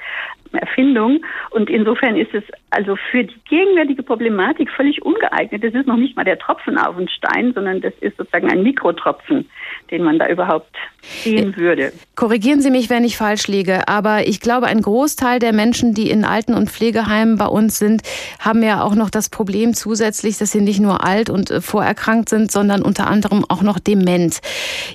Erfindung. 0.54 1.24
Und 1.50 1.70
insofern 1.70 2.16
ist 2.16 2.34
es 2.34 2.44
also 2.74 2.96
für 3.12 3.24
die 3.24 3.36
gegenwärtige 3.48 4.04
Problematik 4.04 4.70
völlig 4.72 5.02
ungeeignet. 5.04 5.64
Das 5.64 5.74
ist 5.74 5.88
noch 5.88 5.98
nicht 5.98 6.16
mal 6.16 6.24
der 6.24 6.40
Tropfen 6.40 6.78
auf 6.78 6.96
den 6.96 7.08
Stein, 7.08 7.54
sondern 7.54 7.82
das 7.82 7.94
ist 8.02 8.18
sozusagen 8.18 8.50
ein 8.50 8.64
Mikrotropfen, 8.64 9.50
den 9.92 10.04
man 10.04 10.18
da 10.18 10.28
überhaupt 10.28 10.76
sehen 11.02 11.56
würde. 11.56 11.92
Korrigieren 12.16 12.62
Sie 12.62 12.72
mich, 12.72 12.90
wenn 12.90 13.04
ich 13.04 13.18
falsch 13.18 13.48
liege, 13.48 13.88
aber 13.88 14.28
ich 14.28 14.40
glaube, 14.40 14.68
ein 14.68 14.82
Großteil 14.82 15.40
der 15.40 15.54
Menschen, 15.54 15.94
die 15.94 16.10
in 16.10 16.26
Alten- 16.26 16.54
und 16.54 16.70
Pflegeheimen 16.70 17.38
bei 17.38 17.46
uns 17.46 17.78
sind, 17.78 18.02
haben 18.40 18.64
ja 18.64 18.82
auch 18.82 18.96
noch 18.96 19.10
das 19.10 19.30
Problem 19.30 19.74
zusätzlich, 19.74 20.38
dass 20.38 20.52
sie 20.52 20.62
nicht 20.62 20.80
nur 20.80 21.04
alt 21.06 21.30
und 21.30 21.52
äh, 21.52 21.62
vorerkrankt 21.62 22.30
sind, 22.30 22.52
sondern 22.52 22.82
unter 22.82 23.08
anderem 23.08 23.46
auch 23.48 23.62
noch 23.62 23.80
dement. 23.80 24.40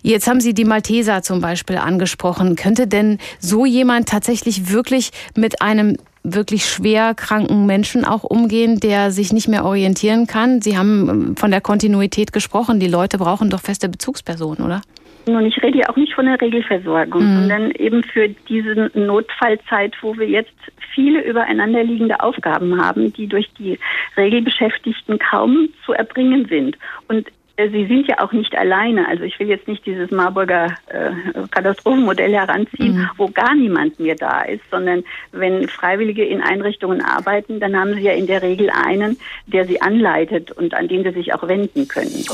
Jetzt 0.02 0.28
haben 0.28 0.40
Sie 0.40 0.54
die 0.54 0.64
Malteser 0.64 1.23
zum 1.23 1.40
Beispiel 1.40 1.76
angesprochen. 1.76 2.56
Könnte 2.56 2.87
denn 2.87 3.18
so 3.38 3.66
jemand 3.66 4.08
tatsächlich 4.08 4.73
wirklich 4.73 5.11
mit 5.37 5.62
einem 5.62 5.97
wirklich 6.35 6.64
schwer 6.66 7.14
kranken 7.14 7.66
Menschen 7.66 8.04
auch 8.04 8.25
umgehen, 8.25 8.80
der 8.80 9.11
sich 9.11 9.32
nicht 9.32 9.49
mehr 9.49 9.64
orientieren 9.64 10.26
kann? 10.26 10.61
Sie 10.61 10.76
haben 10.78 11.08
ähm, 11.08 11.37
von 11.37 11.50
der 11.50 11.61
Kontinuität 11.61 12.32
gesprochen. 12.32 12.80
Die 12.80 12.88
Leute 12.88 13.18
brauchen 13.18 13.50
doch 13.50 13.61
feste 13.61 13.88
Bezugspersonen, 13.88 14.64
oder? 14.64 14.82
Und 15.26 15.44
ich 15.44 15.62
rede 15.62 15.78
ja 15.78 15.88
auch 15.90 15.97
nicht 15.97 16.14
von 16.14 16.25
der 16.25 16.40
Regelversorgung, 16.40 17.23
mhm. 17.23 17.40
sondern 17.40 17.70
eben 17.73 18.02
für 18.02 18.28
diese 18.49 18.90
Notfallzeit, 18.94 19.94
wo 20.00 20.16
wir 20.16 20.26
jetzt 20.26 20.54
viele 20.94 21.23
übereinanderliegende 21.23 22.20
Aufgaben 22.20 22.82
haben, 22.82 23.12
die 23.12 23.26
durch 23.26 23.49
die 23.58 23.78
Regelbeschäftigten 24.16 25.18
kaum 25.18 25.68
zu 25.85 25.92
erbringen 25.92 26.47
sind. 26.49 26.78
Und 27.08 27.28
Sie 27.58 27.86
sind 27.86 28.06
ja 28.06 28.20
auch 28.20 28.30
nicht 28.30 28.56
alleine. 28.56 29.08
Also 29.08 29.24
ich 29.24 29.38
will 29.40 29.48
jetzt 29.48 29.66
nicht 29.66 29.84
dieses 29.84 30.12
Marburger 30.12 30.76
äh, 30.86 31.10
Katastrophenmodell 31.50 32.32
heranziehen, 32.32 32.98
mhm. 32.98 33.10
wo 33.16 33.26
gar 33.28 33.52
niemand 33.54 33.98
mehr 33.98 34.14
da 34.14 34.42
ist, 34.42 34.62
sondern 34.70 35.02
wenn 35.32 35.66
Freiwillige 35.68 36.24
in 36.24 36.40
Einrichtungen 36.40 37.02
arbeiten, 37.02 37.58
dann 37.58 37.76
haben 37.76 37.94
sie 37.94 38.02
ja 38.02 38.12
in 38.12 38.28
der 38.28 38.42
Regel 38.42 38.70
einen, 38.70 39.18
der 39.46 39.66
sie 39.66 39.82
anleitet 39.82 40.52
und 40.52 40.72
an 40.74 40.86
den 40.86 41.02
sie 41.02 41.10
sich 41.10 41.34
auch 41.34 41.48
wenden 41.48 41.88
können. 41.88 42.24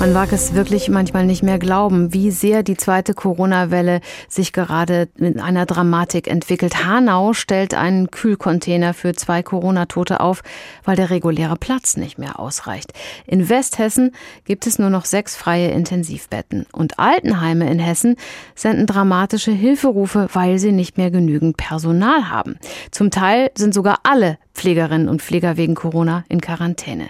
Man 0.00 0.12
mag 0.12 0.30
es 0.32 0.54
wirklich 0.54 0.88
manchmal 0.88 1.26
nicht 1.26 1.42
mehr 1.42 1.58
glauben, 1.58 2.14
wie 2.14 2.30
sehr 2.30 2.62
die 2.62 2.76
zweite 2.76 3.14
Corona-Welle 3.14 4.00
sich 4.28 4.52
gerade 4.52 5.08
in 5.18 5.40
einer 5.40 5.66
Dramatik 5.66 6.28
entwickelt. 6.28 6.84
Hanau 6.86 7.32
stellt 7.32 7.74
einen 7.74 8.08
Kühlcontainer 8.12 8.94
für 8.94 9.14
zwei 9.14 9.42
Corona-Tote 9.42 10.20
auf, 10.20 10.42
weil 10.84 10.94
der 10.94 11.10
reguläre 11.10 11.56
Platz 11.56 11.96
nicht 11.96 12.16
mehr 12.16 12.38
ausreicht. 12.38 12.92
In 13.26 13.48
Westhessen 13.48 14.12
gibt 14.44 14.68
es 14.68 14.78
nur 14.78 14.88
noch 14.88 15.04
sechs 15.04 15.34
freie 15.34 15.72
Intensivbetten. 15.72 16.66
Und 16.70 17.00
Altenheime 17.00 17.68
in 17.68 17.80
Hessen 17.80 18.14
senden 18.54 18.86
dramatische 18.86 19.50
Hilferufe, 19.50 20.28
weil 20.32 20.60
sie 20.60 20.70
nicht 20.70 20.96
mehr 20.96 21.10
genügend 21.10 21.56
Personal 21.56 22.30
haben. 22.30 22.56
Zum 22.92 23.10
Teil 23.10 23.50
sind 23.56 23.74
sogar 23.74 23.98
alle 24.04 24.38
Pflegerinnen 24.58 25.08
und 25.08 25.22
Pfleger 25.22 25.56
wegen 25.56 25.74
Corona 25.76 26.24
in 26.28 26.40
Quarantäne. 26.40 27.08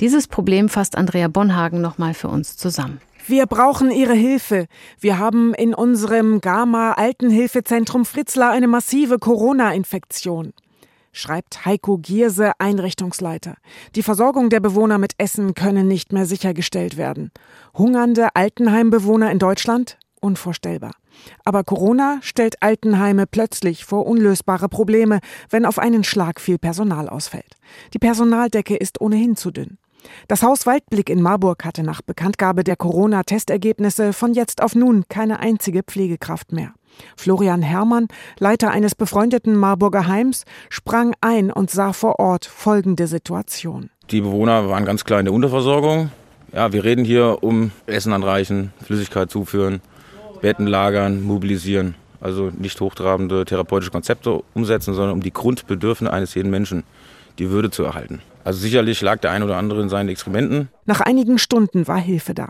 Dieses 0.00 0.26
Problem 0.26 0.68
fasst 0.68 0.98
Andrea 0.98 1.28
Bonhagen 1.28 1.80
nochmal 1.80 2.12
für 2.12 2.28
uns 2.28 2.56
zusammen. 2.56 3.00
Wir 3.26 3.46
brauchen 3.46 3.90
Ihre 3.90 4.14
Hilfe. 4.14 4.66
Wir 4.98 5.18
haben 5.18 5.54
in 5.54 5.74
unserem 5.74 6.40
Gamma 6.40 6.92
Altenhilfezentrum 6.92 8.04
Fritzlar 8.04 8.50
eine 8.50 8.66
massive 8.66 9.18
Corona-Infektion. 9.18 10.52
Schreibt 11.12 11.64
Heiko 11.64 11.98
Gierse, 11.98 12.52
Einrichtungsleiter. 12.58 13.56
Die 13.94 14.02
Versorgung 14.02 14.50
der 14.50 14.60
Bewohner 14.60 14.98
mit 14.98 15.12
Essen 15.18 15.54
könne 15.54 15.84
nicht 15.84 16.12
mehr 16.12 16.26
sichergestellt 16.26 16.96
werden. 16.96 17.30
Hungernde 17.74 18.28
Altenheimbewohner 18.34 19.30
in 19.30 19.38
Deutschland? 19.38 19.98
Unvorstellbar. 20.20 20.92
Aber 21.44 21.64
Corona 21.64 22.18
stellt 22.22 22.62
Altenheime 22.62 23.26
plötzlich 23.26 23.84
vor 23.84 24.06
unlösbare 24.06 24.68
Probleme, 24.68 25.20
wenn 25.50 25.64
auf 25.64 25.78
einen 25.78 26.04
Schlag 26.04 26.40
viel 26.40 26.58
Personal 26.58 27.08
ausfällt. 27.08 27.56
Die 27.94 27.98
Personaldecke 27.98 28.76
ist 28.76 29.00
ohnehin 29.00 29.36
zu 29.36 29.50
dünn. 29.50 29.78
Das 30.28 30.42
Haus 30.42 30.66
Waldblick 30.66 31.10
in 31.10 31.22
Marburg 31.22 31.64
hatte 31.64 31.82
nach 31.82 32.02
Bekanntgabe 32.02 32.64
der 32.64 32.76
Corona-Testergebnisse 32.76 34.12
von 34.12 34.32
jetzt 34.32 34.62
auf 34.62 34.74
nun 34.74 35.04
keine 35.08 35.40
einzige 35.40 35.82
Pflegekraft 35.82 36.52
mehr. 36.52 36.72
Florian 37.16 37.62
Herrmann, 37.62 38.08
Leiter 38.38 38.70
eines 38.70 38.94
befreundeten 38.94 39.56
Marburger 39.56 40.06
Heims, 40.06 40.44
sprang 40.68 41.14
ein 41.20 41.52
und 41.52 41.70
sah 41.70 41.92
vor 41.92 42.18
Ort 42.18 42.46
folgende 42.46 43.06
Situation. 43.06 43.90
Die 44.10 44.20
Bewohner 44.20 44.68
waren 44.68 44.84
ganz 44.84 45.04
klar 45.04 45.20
in 45.20 45.26
der 45.26 45.34
Unterversorgung. 45.34 46.10
Ja, 46.52 46.72
wir 46.72 46.82
reden 46.82 47.04
hier 47.04 47.38
um 47.42 47.72
Essen 47.86 48.12
anreichen, 48.12 48.72
Flüssigkeit 48.82 49.30
zuführen, 49.30 49.82
Betten 50.40 50.66
lagern, 50.66 51.22
mobilisieren. 51.22 51.94
Also 52.20 52.50
nicht 52.56 52.80
hochtrabende 52.80 53.44
therapeutische 53.44 53.92
Konzepte 53.92 54.42
umsetzen, 54.54 54.94
sondern 54.94 55.12
um 55.12 55.22
die 55.22 55.32
Grundbedürfnisse 55.32 56.12
eines 56.12 56.34
jeden 56.34 56.50
Menschen, 56.50 56.82
die 57.38 57.50
Würde 57.50 57.70
zu 57.70 57.84
erhalten. 57.84 58.20
Also 58.44 58.60
sicherlich 58.60 59.00
lag 59.02 59.20
der 59.20 59.30
ein 59.30 59.42
oder 59.42 59.56
andere 59.56 59.82
in 59.82 59.88
seinen 59.88 60.08
Exkrementen. 60.08 60.68
Nach 60.86 61.00
einigen 61.00 61.38
Stunden 61.38 61.86
war 61.86 61.98
Hilfe 61.98 62.34
da. 62.34 62.48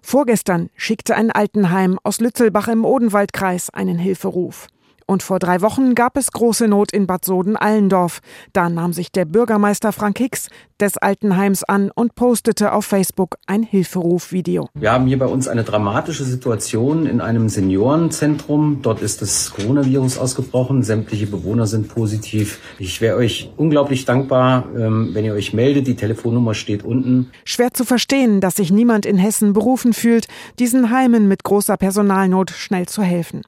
Vorgestern 0.00 0.70
schickte 0.76 1.16
ein 1.16 1.30
Altenheim 1.30 1.98
aus 2.02 2.20
Lützelbach 2.20 2.68
im 2.68 2.84
Odenwaldkreis 2.84 3.68
einen 3.70 3.98
Hilferuf. 3.98 4.68
Und 5.06 5.22
vor 5.22 5.38
drei 5.38 5.60
Wochen 5.60 5.94
gab 5.94 6.16
es 6.16 6.32
große 6.32 6.68
Not 6.68 6.92
in 6.92 7.06
Bad 7.06 7.24
Soden-Allendorf. 7.24 8.20
Da 8.52 8.68
nahm 8.68 8.92
sich 8.92 9.12
der 9.12 9.24
Bürgermeister 9.24 9.92
Frank 9.92 10.18
Hicks 10.18 10.48
des 10.80 10.98
Altenheims 10.98 11.62
an 11.64 11.90
und 11.94 12.14
postete 12.14 12.72
auf 12.72 12.84
Facebook 12.84 13.36
ein 13.46 13.62
Hilferufvideo. 13.62 14.68
Wir 14.74 14.92
haben 14.92 15.06
hier 15.06 15.18
bei 15.18 15.26
uns 15.26 15.46
eine 15.46 15.62
dramatische 15.62 16.24
Situation 16.24 17.06
in 17.06 17.20
einem 17.20 17.48
Seniorenzentrum. 17.48 18.80
Dort 18.82 19.00
ist 19.00 19.22
das 19.22 19.52
Coronavirus 19.54 20.18
ausgebrochen. 20.18 20.82
Sämtliche 20.82 21.26
Bewohner 21.26 21.66
sind 21.66 21.88
positiv. 21.88 22.58
Ich 22.78 23.00
wäre 23.00 23.16
euch 23.16 23.52
unglaublich 23.56 24.04
dankbar, 24.04 24.64
ähm, 24.76 25.10
wenn 25.12 25.24
ihr 25.24 25.34
euch 25.34 25.52
meldet. 25.52 25.86
Die 25.86 25.96
Telefonnummer 25.96 26.54
steht 26.54 26.84
unten. 26.84 27.30
Schwer 27.44 27.72
zu 27.72 27.84
verstehen, 27.84 28.40
dass 28.40 28.56
sich 28.56 28.72
niemand 28.72 29.06
in 29.06 29.18
Hessen 29.18 29.52
berufen 29.52 29.92
fühlt, 29.92 30.26
diesen 30.58 30.90
Heimen 30.90 31.28
mit 31.28 31.44
großer 31.44 31.76
Personalnot 31.76 32.50
schnell 32.50 32.86
zu 32.86 33.02
helfen. 33.02 33.42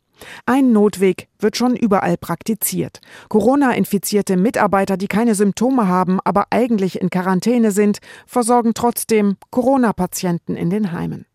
Ein 0.47 0.73
Notweg 0.73 1.29
wird 1.39 1.57
schon 1.57 1.77
überall 1.77 2.17
praktiziert. 2.17 3.01
Corona-infizierte 3.29 4.37
Mitarbeiter, 4.37 4.97
die 4.97 5.09
keine 5.09 5.35
Symptome 5.35 5.89
haben, 5.89 6.21
aber 6.25 6.47
eigentlich 6.51 7.01
in 7.01 7.11
Quarantäne 7.11 7.71
sind, 7.71 7.99
versorgen 8.27 8.73
trotzdem 8.75 9.37
Corona-Patienten 9.51 10.57
in 10.57 10.71
den 10.71 10.93
Heimen. 10.93 11.27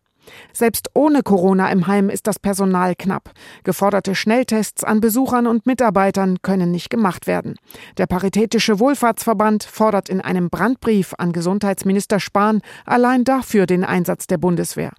Selbst 0.52 0.90
ohne 0.94 1.22
Corona 1.22 1.70
im 1.70 1.86
Heim 1.86 2.08
ist 2.08 2.26
das 2.26 2.38
Personal 2.38 2.94
knapp. 2.94 3.32
Geforderte 3.64 4.14
Schnelltests 4.14 4.84
an 4.84 5.00
Besuchern 5.00 5.46
und 5.46 5.66
Mitarbeitern 5.66 6.38
können 6.42 6.70
nicht 6.70 6.90
gemacht 6.90 7.26
werden. 7.26 7.56
Der 7.98 8.06
Paritätische 8.06 8.78
Wohlfahrtsverband 8.78 9.64
fordert 9.64 10.08
in 10.08 10.20
einem 10.20 10.50
Brandbrief 10.50 11.14
an 11.18 11.32
Gesundheitsminister 11.32 12.20
Spahn 12.20 12.60
allein 12.84 13.24
dafür 13.24 13.66
den 13.66 13.84
Einsatz 13.84 14.26
der 14.26 14.38
Bundeswehr. 14.38 14.92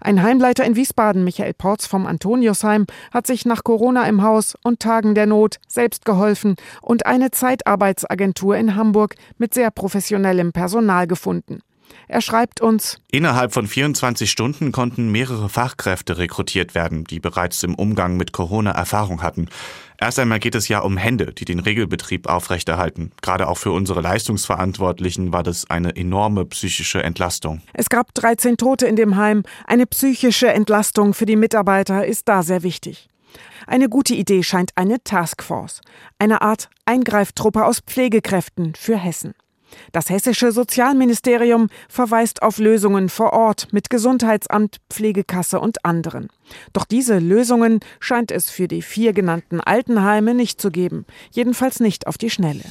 Ein 0.00 0.22
Heimleiter 0.22 0.64
in 0.64 0.76
Wiesbaden, 0.76 1.24
Michael 1.24 1.54
Porz 1.54 1.86
vom 1.86 2.06
Antoniusheim, 2.06 2.86
hat 3.12 3.26
sich 3.26 3.44
nach 3.44 3.64
Corona 3.64 4.06
im 4.06 4.22
Haus 4.22 4.54
und 4.62 4.80
Tagen 4.80 5.14
der 5.14 5.26
Not 5.26 5.58
selbst 5.68 6.04
geholfen 6.04 6.56
und 6.82 7.06
eine 7.06 7.30
Zeitarbeitsagentur 7.30 8.56
in 8.56 8.76
Hamburg 8.76 9.14
mit 9.38 9.54
sehr 9.54 9.70
professionellem 9.70 10.52
Personal 10.52 11.06
gefunden. 11.06 11.60
Er 12.08 12.20
schreibt 12.20 12.60
uns, 12.60 13.00
Innerhalb 13.10 13.52
von 13.52 13.66
24 13.66 14.30
Stunden 14.30 14.72
konnten 14.72 15.10
mehrere 15.10 15.48
Fachkräfte 15.48 16.18
rekrutiert 16.18 16.74
werden, 16.74 17.04
die 17.04 17.20
bereits 17.20 17.62
im 17.62 17.74
Umgang 17.74 18.16
mit 18.16 18.32
Corona 18.32 18.72
Erfahrung 18.72 19.22
hatten. 19.22 19.48
Erst 19.98 20.18
einmal 20.18 20.38
geht 20.38 20.54
es 20.54 20.68
ja 20.68 20.80
um 20.80 20.96
Hände, 20.96 21.32
die 21.32 21.44
den 21.44 21.60
Regelbetrieb 21.60 22.26
aufrechterhalten. 22.26 23.12
Gerade 23.22 23.48
auch 23.48 23.58
für 23.58 23.70
unsere 23.70 24.00
Leistungsverantwortlichen 24.00 25.32
war 25.32 25.42
das 25.42 25.70
eine 25.70 25.96
enorme 25.96 26.44
psychische 26.46 27.02
Entlastung. 27.02 27.62
Es 27.72 27.88
gab 27.88 28.12
13 28.14 28.56
Tote 28.56 28.86
in 28.86 28.96
dem 28.96 29.16
Heim. 29.16 29.44
Eine 29.66 29.86
psychische 29.86 30.48
Entlastung 30.48 31.14
für 31.14 31.26
die 31.26 31.36
Mitarbeiter 31.36 32.04
ist 32.06 32.28
da 32.28 32.42
sehr 32.42 32.62
wichtig. 32.62 33.08
Eine 33.66 33.88
gute 33.88 34.14
Idee 34.14 34.42
scheint 34.42 34.72
eine 34.74 35.02
Taskforce, 35.02 35.80
eine 36.18 36.42
Art 36.42 36.68
Eingreiftruppe 36.84 37.64
aus 37.64 37.80
Pflegekräften 37.80 38.74
für 38.74 38.98
Hessen. 38.98 39.34
Das 39.92 40.10
hessische 40.10 40.52
Sozialministerium 40.52 41.68
verweist 41.88 42.42
auf 42.42 42.58
Lösungen 42.58 43.08
vor 43.08 43.32
Ort 43.32 43.68
mit 43.72 43.90
Gesundheitsamt, 43.90 44.80
Pflegekasse 44.90 45.60
und 45.60 45.84
anderen. 45.84 46.28
Doch 46.72 46.84
diese 46.84 47.18
Lösungen 47.18 47.80
scheint 48.00 48.30
es 48.30 48.50
für 48.50 48.68
die 48.68 48.82
vier 48.82 49.12
genannten 49.12 49.60
Altenheime 49.60 50.34
nicht 50.34 50.60
zu 50.60 50.70
geben, 50.70 51.06
jedenfalls 51.32 51.80
nicht 51.80 52.06
auf 52.06 52.18
die 52.18 52.30
Schnelle. 52.30 52.64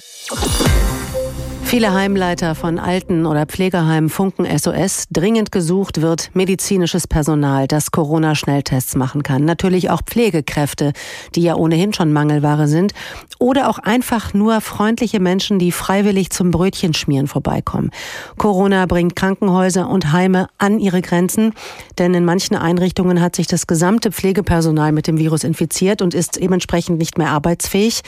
Viele 1.73 1.91
Heimleiter 1.91 2.53
von 2.53 2.77
Alten- 2.77 3.25
oder 3.25 3.47
Pflegeheimen 3.47 4.11
funken 4.11 4.45
SOS. 4.45 5.05
Dringend 5.09 5.51
gesucht 5.51 6.03
wird 6.03 6.29
medizinisches 6.35 7.07
Personal, 7.07 7.67
das 7.67 7.89
Corona-Schnelltests 7.89 8.95
machen 8.95 9.23
kann. 9.23 9.43
Natürlich 9.43 9.89
auch 9.89 10.03
Pflegekräfte, 10.03 10.93
die 11.33 11.41
ja 11.41 11.55
ohnehin 11.55 11.91
schon 11.91 12.13
Mangelware 12.13 12.67
sind. 12.67 12.93
Oder 13.39 13.71
auch 13.71 13.79
einfach 13.79 14.35
nur 14.35 14.61
freundliche 14.61 15.19
Menschen, 15.19 15.57
die 15.57 15.71
freiwillig 15.71 16.29
zum 16.29 16.51
Brötchenschmieren 16.51 17.25
vorbeikommen. 17.25 17.89
Corona 18.37 18.85
bringt 18.85 19.15
Krankenhäuser 19.15 19.89
und 19.89 20.11
Heime 20.11 20.49
an 20.59 20.77
ihre 20.77 21.01
Grenzen, 21.01 21.53
denn 21.97 22.13
in 22.13 22.23
manchen 22.23 22.55
Einrichtungen 22.55 23.19
hat 23.19 23.35
sich 23.35 23.47
das 23.47 23.65
gesamte 23.65 24.11
Pflegepersonal 24.11 24.91
mit 24.91 25.07
dem 25.07 25.17
Virus 25.17 25.43
infiziert 25.43 26.03
und 26.03 26.13
ist 26.13 26.39
dementsprechend 26.39 26.99
nicht 26.99 27.17
mehr 27.17 27.31
arbeitsfähig. 27.31 28.01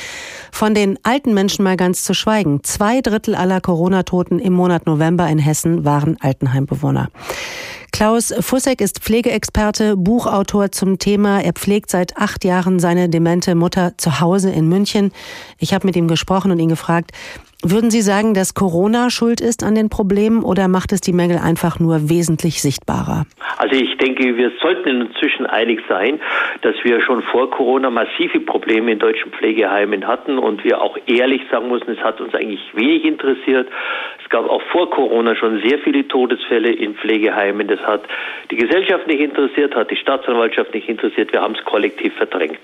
Von 0.52 0.76
den 0.76 1.00
alten 1.02 1.34
Menschen 1.34 1.64
mal 1.64 1.78
ganz 1.78 2.04
zu 2.04 2.14
schweigen. 2.14 2.64
Zwei 2.64 3.02
Drittel 3.02 3.34
aller 3.34 3.55
aller 3.56 3.62
Corona-Toten 3.62 4.40
im 4.40 4.54
Monat 4.54 4.86
November 4.86 5.28
in 5.30 5.40
Hessen 5.40 5.86
waren 5.86 6.18
Altenheimbewohner. 6.20 7.10
Klaus 7.94 8.34
Fussek 8.38 8.82
ist 8.82 9.00
Pflegeexperte, 9.00 9.96
Buchautor 9.96 10.74
zum 10.74 11.00
Thema. 11.00 11.42
Er 11.42 11.54
pflegt 11.54 11.90
seit 11.90 12.18
acht 12.18 12.44
Jahren 12.44 12.80
seine 12.80 13.08
demente 13.08 13.56
Mutter 13.56 13.94
zu 13.98 14.20
Hause 14.20 14.52
in 14.52 14.68
München. 14.68 15.14
Ich 15.60 15.74
habe 15.74 15.88
mit 15.88 15.96
ihm 15.96 16.10
gesprochen 16.10 16.52
und 16.52 16.60
ihn 16.60 16.68
gefragt, 16.68 17.12
würden 17.72 17.90
Sie 17.90 18.02
sagen, 18.02 18.34
dass 18.34 18.54
Corona 18.54 19.10
schuld 19.10 19.42
ist 19.42 19.64
an 19.64 19.76
den 19.76 19.90
Problemen 19.90 20.44
oder 20.44 20.68
macht 20.68 20.92
es 20.92 21.02
die 21.02 21.14
Mängel 21.14 21.38
einfach 21.38 21.80
nur 21.80 22.10
wesentlich 22.10 22.62
sichtbarer? 22.62 23.26
Also 23.58 23.76
ich 23.76 23.98
denke, 23.98 24.38
wir 24.38 24.52
sollten 24.62 25.02
inzwischen 25.02 25.46
einig 25.46 25.82
sein, 25.88 26.20
dass 26.62 26.76
wir 26.84 27.02
schon 27.02 27.24
vor 27.24 27.50
Corona 27.50 27.90
massive 27.90 28.40
Probleme 28.40 28.92
in 28.92 29.00
deutschen 29.00 29.32
Pflegeheimen 29.32 30.06
hatten 30.08 30.38
und 30.38 30.64
wir 30.64 30.82
auch 30.82 30.98
ehrlich 31.08 31.42
sagen 31.50 31.70
müssen, 31.70 31.92
es 31.92 32.00
hat 32.00 32.22
uns 32.22 32.34
eigentlich 32.36 32.62
wenig 32.74 33.06
interessiert. 33.06 33.68
Es 34.24 34.30
gab 34.30 34.50
auch 34.50 34.62
vor 34.72 34.90
Corona 34.90 35.36
schon 35.36 35.62
sehr 35.62 35.80
viele 35.80 36.08
Todesfälle 36.08 36.72
in 36.72 36.96
Pflegeheimen. 36.96 37.68
Das 37.68 37.80
hat 37.82 38.04
die 38.52 38.58
Gesellschaft 38.58 39.08
nicht 39.08 39.22
interessiert, 39.22 39.76
hat 39.76 39.92
die 39.92 39.96
Staatsanwaltschaft 39.96 40.74
nicht 40.74 40.90
interessiert. 40.90 41.32
Wir 41.32 41.42
haben 41.42 41.56
es 41.56 41.64
kollektiv 41.64 42.14
verdrängt. 42.16 42.60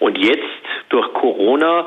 Und 0.00 0.18
jetzt 0.18 0.42
durch 0.88 1.12
Corona 1.12 1.86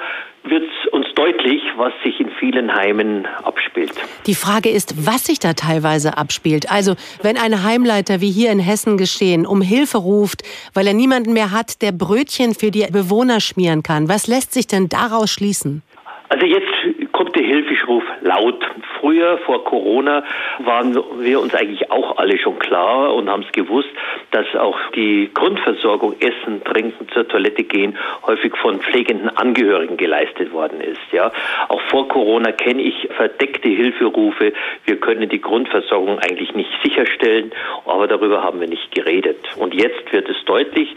wird 0.49 0.69
uns 0.91 1.07
deutlich, 1.15 1.61
was 1.75 1.93
sich 2.03 2.19
in 2.19 2.29
vielen 2.31 2.73
Heimen 2.73 3.27
abspielt. 3.43 3.93
Die 4.25 4.35
Frage 4.35 4.69
ist, 4.69 5.05
was 5.05 5.25
sich 5.25 5.39
da 5.39 5.53
teilweise 5.53 6.17
abspielt. 6.17 6.71
Also, 6.71 6.95
wenn 7.21 7.37
ein 7.37 7.63
Heimleiter 7.63 8.21
wie 8.21 8.31
hier 8.31 8.51
in 8.51 8.59
Hessen 8.59 8.97
geschehen 8.97 9.45
um 9.45 9.61
Hilfe 9.61 9.97
ruft, 9.97 10.43
weil 10.73 10.87
er 10.87 10.93
niemanden 10.93 11.33
mehr 11.33 11.51
hat, 11.51 11.81
der 11.81 11.91
Brötchen 11.91 12.53
für 12.53 12.71
die 12.71 12.85
Bewohner 12.91 13.39
schmieren 13.39 13.83
kann, 13.83 14.09
was 14.09 14.27
lässt 14.27 14.53
sich 14.53 14.67
denn 14.67 14.89
daraus 14.89 15.31
schließen? 15.31 15.81
Also 16.29 16.45
jetzt 16.45 17.11
kommt 17.13 17.35
der 17.35 17.43
Hilfeschruf 17.43 18.03
laut. 18.21 18.63
Früher, 18.99 19.37
vor 19.39 19.63
Corona, 19.63 20.23
waren 20.59 20.95
wir 21.19 21.39
uns 21.39 21.53
eigentlich 21.53 21.89
auch 21.91 22.17
alle 22.17 22.37
schon 22.37 22.59
klar 22.59 23.13
und 23.13 23.29
haben 23.29 23.43
es 23.43 23.51
gewusst, 23.51 23.89
dass 24.31 24.45
auch 24.55 24.77
die 24.95 25.29
Grundversorgung, 25.33 26.15
Essen, 26.19 26.63
Trinken, 26.63 27.07
zur 27.13 27.27
Toilette 27.27 27.63
gehen, 27.63 27.97
häufig 28.25 28.55
von 28.57 28.79
pflegenden 28.79 29.29
Angehörigen 29.29 29.97
geleistet 29.97 30.51
worden 30.51 30.81
ist. 30.81 31.01
Ja, 31.11 31.31
auch 31.69 31.81
vor 31.89 32.07
Corona 32.07 32.51
kenne 32.51 32.81
ich 32.81 33.07
verdeckte 33.15 33.69
Hilferufe. 33.69 34.53
Wir 34.85 34.99
können 34.99 35.29
die 35.29 35.41
Grundversorgung 35.41 36.19
eigentlich 36.19 36.53
nicht 36.53 36.71
sicherstellen, 36.83 37.51
aber 37.85 38.07
darüber 38.07 38.43
haben 38.43 38.59
wir 38.59 38.67
nicht 38.67 38.93
geredet. 38.93 39.37
Und 39.57 39.73
jetzt 39.73 40.11
wird 40.11 40.29
es 40.29 40.43
deutlich. 40.45 40.95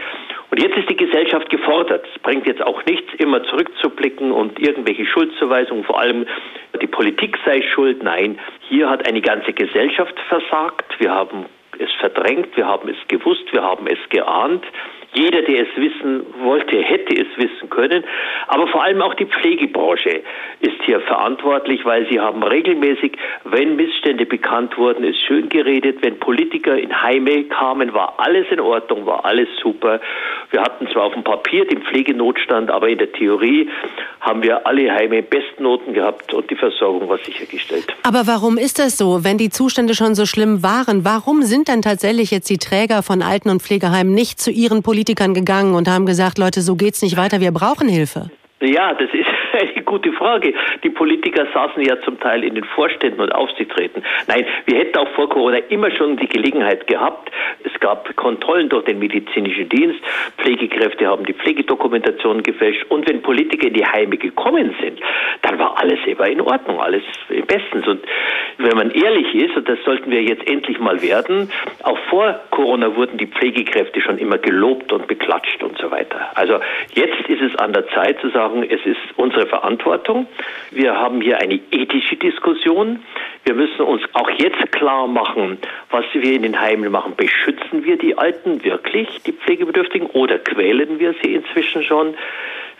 Und 0.50 0.60
jetzt 0.60 0.76
ist 0.76 0.90
die 0.90 0.96
Gesellschaft 0.96 1.48
gefordert. 1.48 2.04
Es 2.12 2.20
bringt 2.22 2.46
jetzt 2.46 2.62
auch 2.62 2.84
nichts, 2.84 3.08
immer 3.18 3.42
zurückzublicken 3.44 4.32
und 4.32 4.58
irgendwelche 4.58 5.06
Schuldzuweisungen, 5.06 5.84
vor 5.84 6.00
allem 6.00 6.26
die 6.80 6.86
Politik 6.86 7.38
sei 7.44 7.62
schuld. 7.62 7.89
Nein, 8.02 8.38
hier 8.68 8.88
hat 8.88 9.06
eine 9.06 9.20
ganze 9.20 9.52
Gesellschaft 9.52 10.14
versagt. 10.28 10.98
Wir 10.98 11.14
haben 11.14 11.46
es 11.78 11.90
verdrängt, 12.00 12.56
wir 12.56 12.66
haben 12.66 12.88
es 12.88 12.96
gewusst, 13.08 13.52
wir 13.52 13.62
haben 13.62 13.86
es 13.86 13.98
geahnt. 14.10 14.64
Jeder, 15.12 15.42
der 15.42 15.62
es 15.62 15.76
wissen 15.76 16.24
wollte, 16.40 16.76
hätte 16.76 17.14
es 17.14 17.26
wissen 17.36 17.68
können. 17.68 18.04
Aber 18.46 18.68
vor 18.68 18.84
allem 18.84 19.02
auch 19.02 19.14
die 19.14 19.26
Pflegebranche 19.26 20.22
ist 20.60 20.82
hier 20.84 21.00
verantwortlich, 21.00 21.84
weil 21.84 22.08
sie 22.08 22.20
haben 22.20 22.42
regelmäßig, 22.44 23.16
wenn 23.44 23.74
Missstände 23.74 24.24
bekannt 24.24 24.78
wurden, 24.78 25.02
es 25.04 25.18
schön 25.20 25.48
geredet. 25.48 25.98
Wenn 26.02 26.20
Politiker 26.20 26.78
in 26.78 27.02
Heime 27.02 27.44
kamen, 27.44 27.92
war 27.92 28.14
alles 28.18 28.46
in 28.50 28.60
Ordnung, 28.60 29.04
war 29.04 29.24
alles 29.24 29.48
super. 29.60 30.00
Wir 30.50 30.62
hatten 30.62 30.88
zwar 30.92 31.04
auf 31.04 31.14
dem 31.14 31.22
Papier 31.22 31.64
den 31.64 31.82
Pflegenotstand, 31.82 32.70
aber 32.70 32.88
in 32.88 32.98
der 32.98 33.12
Theorie 33.12 33.68
haben 34.20 34.42
wir 34.42 34.66
alle 34.66 34.90
Heime 34.92 35.22
Bestnoten 35.22 35.94
gehabt 35.94 36.34
und 36.34 36.50
die 36.50 36.56
Versorgung 36.56 37.08
war 37.08 37.18
sichergestellt. 37.18 37.94
Aber 38.02 38.26
warum 38.26 38.58
ist 38.58 38.78
das 38.78 38.98
so, 38.98 39.22
wenn 39.22 39.38
die 39.38 39.50
Zustände 39.50 39.94
schon 39.94 40.14
so 40.14 40.26
schlimm 40.26 40.62
waren? 40.62 41.04
Warum 41.04 41.42
sind 41.42 41.68
dann 41.68 41.82
tatsächlich 41.82 42.30
jetzt 42.30 42.50
die 42.50 42.58
Träger 42.58 43.02
von 43.02 43.22
Alten- 43.22 43.50
und 43.50 43.62
Pflegeheimen 43.62 44.12
nicht 44.12 44.40
zu 44.40 44.50
ihren 44.50 44.82
Politikern 44.82 45.34
gegangen 45.34 45.74
und 45.74 45.88
haben 45.88 46.06
gesagt, 46.06 46.38
Leute, 46.38 46.62
so 46.62 46.74
geht's 46.74 47.02
nicht 47.02 47.16
weiter, 47.16 47.40
wir 47.40 47.52
brauchen 47.52 47.88
Hilfe? 47.88 48.30
Ja, 48.62 48.92
das 48.92 49.08
ist 49.14 49.26
eine 49.74 49.82
gute 49.84 50.12
Frage. 50.12 50.52
Die 50.84 50.90
Politiker 50.90 51.46
saßen 51.54 51.82
ja 51.82 51.98
zum 52.02 52.20
Teil 52.20 52.44
in 52.44 52.54
den 52.54 52.64
Vorständen 52.64 53.20
und 53.20 53.34
Aufsichtsräten. 53.34 54.04
Nein, 54.26 54.44
wir 54.66 54.78
hätten 54.78 54.98
auch 54.98 55.08
vor 55.10 55.30
Corona 55.30 55.58
immer 55.70 55.90
schon 55.90 56.18
die 56.18 56.28
Gelegenheit 56.28 56.86
gehabt. 56.86 57.30
Es 57.64 57.72
gab 57.80 58.14
Kontrollen 58.16 58.68
durch 58.68 58.84
den 58.84 58.98
medizinischen 58.98 59.68
Dienst. 59.70 60.00
Pflegekräfte 60.36 61.06
haben 61.06 61.24
die 61.24 61.32
Pflegedokumentation 61.32 62.42
gefälscht. 62.42 62.84
Und 62.90 63.08
wenn 63.08 63.22
Politiker 63.22 63.68
in 63.68 63.74
die 63.74 63.86
Heime 63.86 64.18
gekommen 64.18 64.74
sind, 64.80 65.00
dann 65.40 65.58
war 65.58 65.78
alles 65.78 65.98
immer 66.04 66.26
in 66.26 66.42
Ordnung, 66.42 66.80
alles 66.80 67.02
bestens. 67.46 67.88
Und 67.88 68.04
wenn 68.58 68.76
man 68.76 68.90
ehrlich 68.90 69.34
ist, 69.34 69.56
und 69.56 69.68
das 69.70 69.78
sollten 69.84 70.10
wir 70.10 70.22
jetzt 70.22 70.46
endlich 70.46 70.78
mal 70.78 71.00
werden, 71.00 71.50
auch 71.82 71.98
vor 72.10 72.38
Corona 72.50 72.94
wurden 72.94 73.16
die 73.16 73.26
Pflegekräfte 73.26 74.02
schon 74.02 74.18
immer 74.18 74.36
gelobt 74.36 74.92
und 74.92 75.06
beklatscht 75.06 75.62
und 75.62 75.78
so 75.78 75.90
weiter. 75.90 76.30
Also 76.34 76.60
jetzt 76.92 77.26
ist 77.28 77.40
es 77.40 77.56
an 77.56 77.72
der 77.72 77.88
Zeit 77.88 78.20
zu 78.20 78.28
sagen, 78.28 78.49
es 78.62 78.84
ist 78.84 78.98
unsere 79.16 79.46
Verantwortung. 79.46 80.26
Wir 80.70 80.94
haben 80.94 81.20
hier 81.20 81.38
eine 81.38 81.60
ethische 81.70 82.16
Diskussion. 82.16 83.00
Wir 83.44 83.54
müssen 83.54 83.82
uns 83.82 84.02
auch 84.12 84.30
jetzt 84.30 84.72
klar 84.72 85.06
machen, 85.06 85.58
was 85.90 86.04
wir 86.12 86.32
in 86.32 86.42
den 86.42 86.60
Heimen 86.60 86.90
machen. 86.90 87.14
Beschützen 87.16 87.84
wir 87.84 87.96
die 87.96 88.16
Alten 88.18 88.62
wirklich, 88.64 89.08
die 89.26 89.32
Pflegebedürftigen, 89.32 90.08
oder 90.08 90.38
quälen 90.38 90.98
wir 90.98 91.14
sie 91.22 91.34
inzwischen 91.34 91.82
schon? 91.82 92.14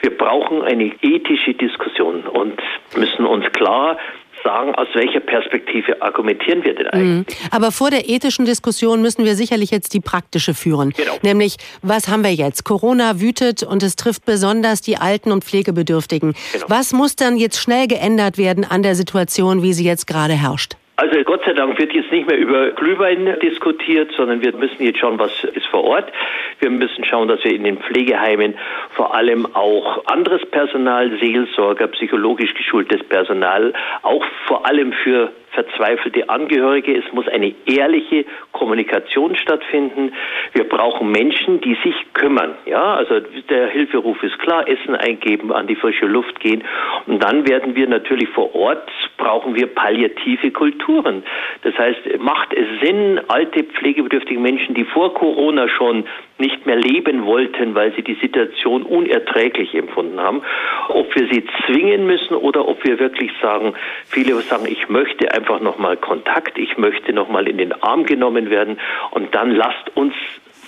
Wir 0.01 0.17
brauchen 0.17 0.63
eine 0.63 0.93
ethische 1.03 1.55
Diskussion 1.55 2.23
und 2.23 2.61
müssen 2.97 3.27
uns 3.27 3.51
klar 3.53 3.99
sagen, 4.45 4.75
aus 4.75 4.89
welcher 4.95 5.21
Perspektive 5.21 6.01
argumentieren 6.03 6.65
wir 6.65 6.75
denn 6.75 6.87
mhm. 6.87 7.19
eigentlich. 7.19 7.39
Aber 7.51 7.73
vor 7.73 7.91
der 7.91 8.09
ethischen 8.09 8.45
Diskussion 8.45 9.03
müssen 9.03 9.25
wir 9.25 9.35
sicherlich 9.35 9.71
jetzt 9.71 9.95
die 9.95 10.01
praktische 10.01 10.55
führen. 10.55 10.91
Genau. 10.91 11.19
Nämlich, 11.23 11.57
was 11.83 12.09
haben 12.09 12.25
wir 12.25 12.33
jetzt? 12.33 12.65
Corona 12.65 13.21
wütet 13.21 13.63
und 13.63 13.83
es 13.83 13.97
trifft 13.97 14.25
besonders 14.25 14.81
die 14.81 14.97
Alten 14.97 15.33
und 15.33 15.45
Pflegebedürftigen. 15.45 16.35
Genau. 16.53 16.65
Was 16.69 16.93
muss 16.93 17.17
dann 17.17 17.37
jetzt 17.37 17.59
schnell 17.59 17.87
geändert 17.87 18.39
werden 18.39 18.65
an 18.65 18.83
der 18.83 18.95
Situation, 18.95 19.63
wie 19.63 19.73
sie 19.73 19.85
jetzt 19.85 20.07
gerade 20.07 20.35
herrscht? 20.35 20.77
Also 21.01 21.17
Gott 21.25 21.43
sei 21.47 21.55
Dank 21.55 21.79
wird 21.79 21.95
jetzt 21.95 22.13
nicht 22.13 22.29
mehr 22.29 22.37
über 22.37 22.73
Glühwein 22.73 23.25
diskutiert, 23.41 24.13
sondern 24.19 24.43
wir 24.43 24.55
müssen 24.55 24.83
jetzt 24.83 24.99
schauen, 24.99 25.19
was 25.19 25.33
ist 25.45 25.67
vor 25.69 25.83
Ort. 25.85 26.13
Wir 26.59 26.69
müssen 26.69 27.05
schauen, 27.07 27.27
dass 27.27 27.43
wir 27.43 27.55
in 27.55 27.65
den 27.65 27.79
Pflegeheimen 27.79 28.55
vor 28.91 29.15
allem 29.15 29.47
auch 29.55 30.05
anderes 30.05 30.45
Personal, 30.51 31.11
Seelsorger, 31.19 31.87
psychologisch 31.87 32.53
geschultes 32.53 33.03
Personal, 33.03 33.73
auch 34.03 34.23
vor 34.47 34.67
allem 34.67 34.93
für 34.93 35.33
verzweifelte 35.53 36.29
Angehörige. 36.29 36.97
Es 36.97 37.13
muss 37.13 37.27
eine 37.29 37.55
ehrliche 37.67 38.25
Kommunikation 38.53 39.37
stattfinden. 39.37 40.13
Wir 40.53 40.65
brauchen 40.65 41.11
Menschen, 41.11 41.61
die 41.61 41.77
sich 41.83 41.95
kümmern. 42.13 42.55
Ja, 42.67 42.95
also 42.95 43.21
der 43.49 43.69
Hilferuf 43.69 44.23
ist 44.23 44.39
klar, 44.39 44.69
Essen 44.69 44.95
eingeben, 44.95 45.53
an 45.53 45.67
die 45.67 45.77
frische 45.77 46.07
Luft 46.07 46.41
gehen. 46.41 46.65
Und 47.07 47.23
dann 47.23 47.49
werden 47.49 47.75
wir 47.75 47.89
natürlich 47.89 48.29
vor 48.31 48.55
Ort, 48.55 48.91
brauchen 49.17 49.55
wir 49.55 49.67
palliative 49.67 50.51
Kulturen. 50.51 51.23
Das 51.63 51.77
heißt, 51.77 52.19
macht 52.19 52.53
es 52.53 52.67
Sinn, 52.83 53.21
alte 53.29 53.65
pflegebedürftige 53.65 54.41
Menschen, 54.41 54.75
die 54.75 54.85
vor 54.85 55.15
Corona 55.15 55.69
schon 55.69 56.05
nicht 56.41 56.67
mehr 56.67 56.77
leben 56.77 57.25
wollten, 57.27 57.75
weil 57.75 57.93
sie 57.95 58.03
die 58.03 58.15
Situation 58.15 58.83
unerträglich 58.83 59.75
empfunden 59.75 60.21
haben, 60.21 60.43
ob 60.89 61.15
wir 61.15 61.29
sie 61.29 61.45
zwingen 61.67 62.07
müssen 62.07 62.35
oder 62.35 62.67
ob 62.67 62.83
wir 62.85 62.99
wirklich 62.99 63.31
sagen, 63.41 63.75
viele 64.07 64.35
sagen, 64.41 64.67
ich 64.67 64.89
möchte 64.89 65.33
einfach 65.33 65.61
nochmal 65.61 65.97
Kontakt, 65.97 66.59
ich 66.59 66.79
möchte 66.79 67.13
nochmal 67.13 67.49
in 67.49 67.59
den 67.59 67.73
Arm 67.83 68.05
genommen 68.05 68.51
werden 68.51 68.79
und 69.11 69.35
dann 69.35 69.51
lasst 69.51 69.95
uns 69.95 70.15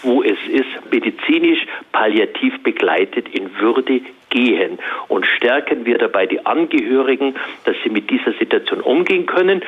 wo 0.04 0.22
es 0.22 0.38
ist, 0.48 0.92
medizinisch 0.92 1.64
palliativ 1.92 2.60
begleitet 2.64 3.28
in 3.28 3.56
Würde 3.60 4.00
gehen 4.30 4.78
und 5.08 5.26
stärken 5.26 5.86
wir 5.86 5.98
dabei 5.98 6.26
die 6.26 6.44
Angehörigen, 6.44 7.36
dass 7.64 7.76
sie 7.84 7.90
mit 7.90 8.10
dieser 8.10 8.32
Situation 8.32 8.80
umgehen 8.80 9.26
können 9.26 9.62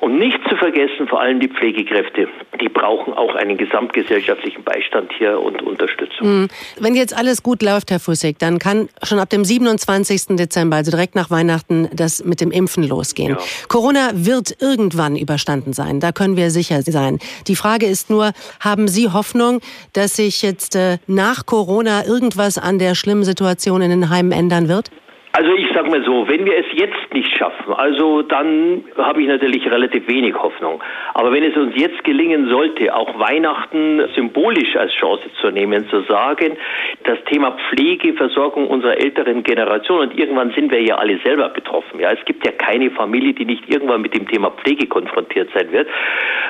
und 0.00 0.18
nicht 0.18 0.38
zu 0.48 0.56
vergessen, 0.56 1.08
vor 1.08 1.20
allem 1.20 1.40
die 1.40 1.48
Pflegekräfte, 1.48 2.28
die 2.60 2.68
brauchen 2.68 3.12
auch 3.12 3.34
einen 3.34 3.56
gesamtgesellschaftlichen 3.56 4.62
Beistand 4.62 5.12
hier 5.18 5.40
und 5.40 5.60
Unterstützung. 5.62 6.42
Mhm. 6.42 6.48
Wenn 6.78 6.94
jetzt 6.94 7.16
alles 7.16 7.42
gut 7.42 7.62
läuft, 7.62 7.90
Herr 7.90 7.98
Fussig, 7.98 8.38
dann 8.38 8.58
kann 8.58 8.88
schon 9.02 9.18
ab 9.18 9.30
dem 9.30 9.44
27. 9.44 10.36
Dezember, 10.36 10.76
also 10.76 10.92
direkt 10.92 11.14
nach 11.14 11.30
Weihnachten, 11.30 11.88
das 11.92 12.24
mit 12.24 12.40
dem 12.40 12.52
Impfen 12.52 12.84
losgehen. 12.84 13.32
Ja. 13.32 13.38
Corona 13.68 14.10
wird 14.14 14.60
irgendwann 14.60 15.16
überstanden 15.16 15.72
sein, 15.72 15.98
da 16.00 16.12
können 16.12 16.36
wir 16.36 16.50
sicher 16.50 16.82
sein. 16.82 17.18
Die 17.48 17.56
Frage 17.56 17.86
ist 17.86 18.08
nur, 18.08 18.32
haben 18.60 18.86
Sie 18.86 19.08
Hoffnung, 19.08 19.60
dass 19.94 20.16
sich 20.16 20.42
jetzt 20.42 20.76
äh, 20.76 20.98
nach 21.06 21.44
Corona 21.44 22.06
irgendwas 22.06 22.56
an 22.56 22.78
der 22.78 22.94
schlimmen 22.94 23.24
Situation 23.24 23.82
in 23.82 23.90
den 23.90 24.10
Heimen 24.10 24.32
ändern 24.32 24.68
wird? 24.68 24.90
Also 25.32 25.54
ich 25.54 25.68
sage 25.74 25.90
mal 25.90 26.02
so, 26.04 26.26
wenn 26.26 26.46
wir 26.46 26.56
es 26.56 26.66
jetzt 26.72 27.12
nicht 27.12 27.36
schaffen, 27.36 27.74
also 27.74 28.22
dann 28.22 28.84
habe 28.96 29.20
ich 29.20 29.28
natürlich 29.28 29.70
relativ 29.70 30.08
wenig 30.08 30.34
Hoffnung. 30.34 30.82
Aber 31.12 31.32
wenn 31.32 31.44
es 31.44 31.54
uns 31.54 31.74
jetzt 31.76 32.02
gelingen 32.04 32.48
sollte, 32.48 32.94
auch 32.94 33.18
Weihnachten 33.18 34.08
symbolisch 34.14 34.74
als 34.76 34.92
Chance 34.94 35.24
zu 35.40 35.50
nehmen, 35.50 35.86
zu 35.90 36.00
sagen, 36.02 36.56
das 37.04 37.18
Thema 37.24 37.58
Pflege, 37.68 38.14
Versorgung 38.14 38.68
unserer 38.68 38.96
älteren 38.96 39.42
Generation 39.42 40.00
und 40.00 40.18
irgendwann 40.18 40.50
sind 40.52 40.72
wir 40.72 40.82
ja 40.82 40.96
alle 40.96 41.18
selber 41.22 41.50
betroffen. 41.50 42.00
Ja, 42.00 42.12
es 42.12 42.24
gibt 42.24 42.46
ja 42.46 42.52
keine 42.52 42.90
Familie, 42.90 43.34
die 43.34 43.44
nicht 43.44 43.68
irgendwann 43.68 44.00
mit 44.00 44.14
dem 44.14 44.26
Thema 44.26 44.50
Pflege 44.50 44.86
konfrontiert 44.86 45.50
sein 45.54 45.70
wird. 45.72 45.88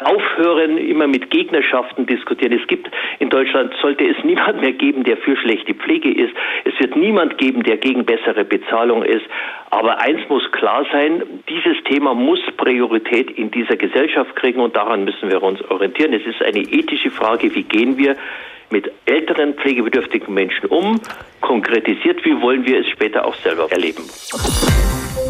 Aufhören, 0.05 0.79
immer 0.79 1.09
mit 1.09 1.31
Gegnerschaften 1.31 2.07
diskutieren. 2.07 2.53
Es 2.53 2.67
gibt 2.69 2.89
in 3.19 3.29
Deutschland 3.29 3.75
sollte 3.83 4.05
es 4.05 4.17
niemand 4.23 4.61
mehr 4.61 4.73
geben, 4.73 5.03
der 5.03 5.17
für 5.17 5.37
schlechte 5.37 5.75
Pflege 5.75 6.13
ist. 6.13 6.33
Es 6.65 6.79
wird 6.79 6.95
niemand 6.95 7.39
geben, 7.39 7.65
der 7.65 7.77
gegen 7.77 8.05
bessere 8.05 8.45
Bezahlung 8.45 8.68
Bezahlung 8.69 9.03
ist. 9.03 9.25
Aber 9.71 9.99
eins 10.01 10.21
muss 10.29 10.51
klar 10.53 10.85
sein, 10.93 11.23
dieses 11.49 11.83
Thema 11.85 12.15
muss 12.15 12.41
Priorität 12.57 13.31
in 13.31 13.51
dieser 13.51 13.77
Gesellschaft 13.77 14.35
kriegen 14.37 14.61
und 14.61 14.77
daran 14.77 15.05
müssen 15.05 15.31
wir 15.31 15.43
uns 15.43 15.61
orientieren. 15.71 16.13
Es 16.13 16.27
ist 16.27 16.43
eine 16.43 16.61
ethische 16.61 17.11
Frage, 17.11 17.55
wie 17.55 17.65
gehen 17.65 17.99
wir 17.99 18.17
mit 18.71 18.91
älteren 19.07 19.55
pflegebedürftigen 19.55 20.33
Menschen 20.33 20.67
um? 20.67 21.01
Konkretisiert, 21.41 22.25
wie 22.25 22.41
wollen 22.41 22.67
wir 22.67 22.81
es 22.81 22.89
später 22.89 23.25
auch 23.25 23.35
selber 23.37 23.71
erleben? 23.71 24.03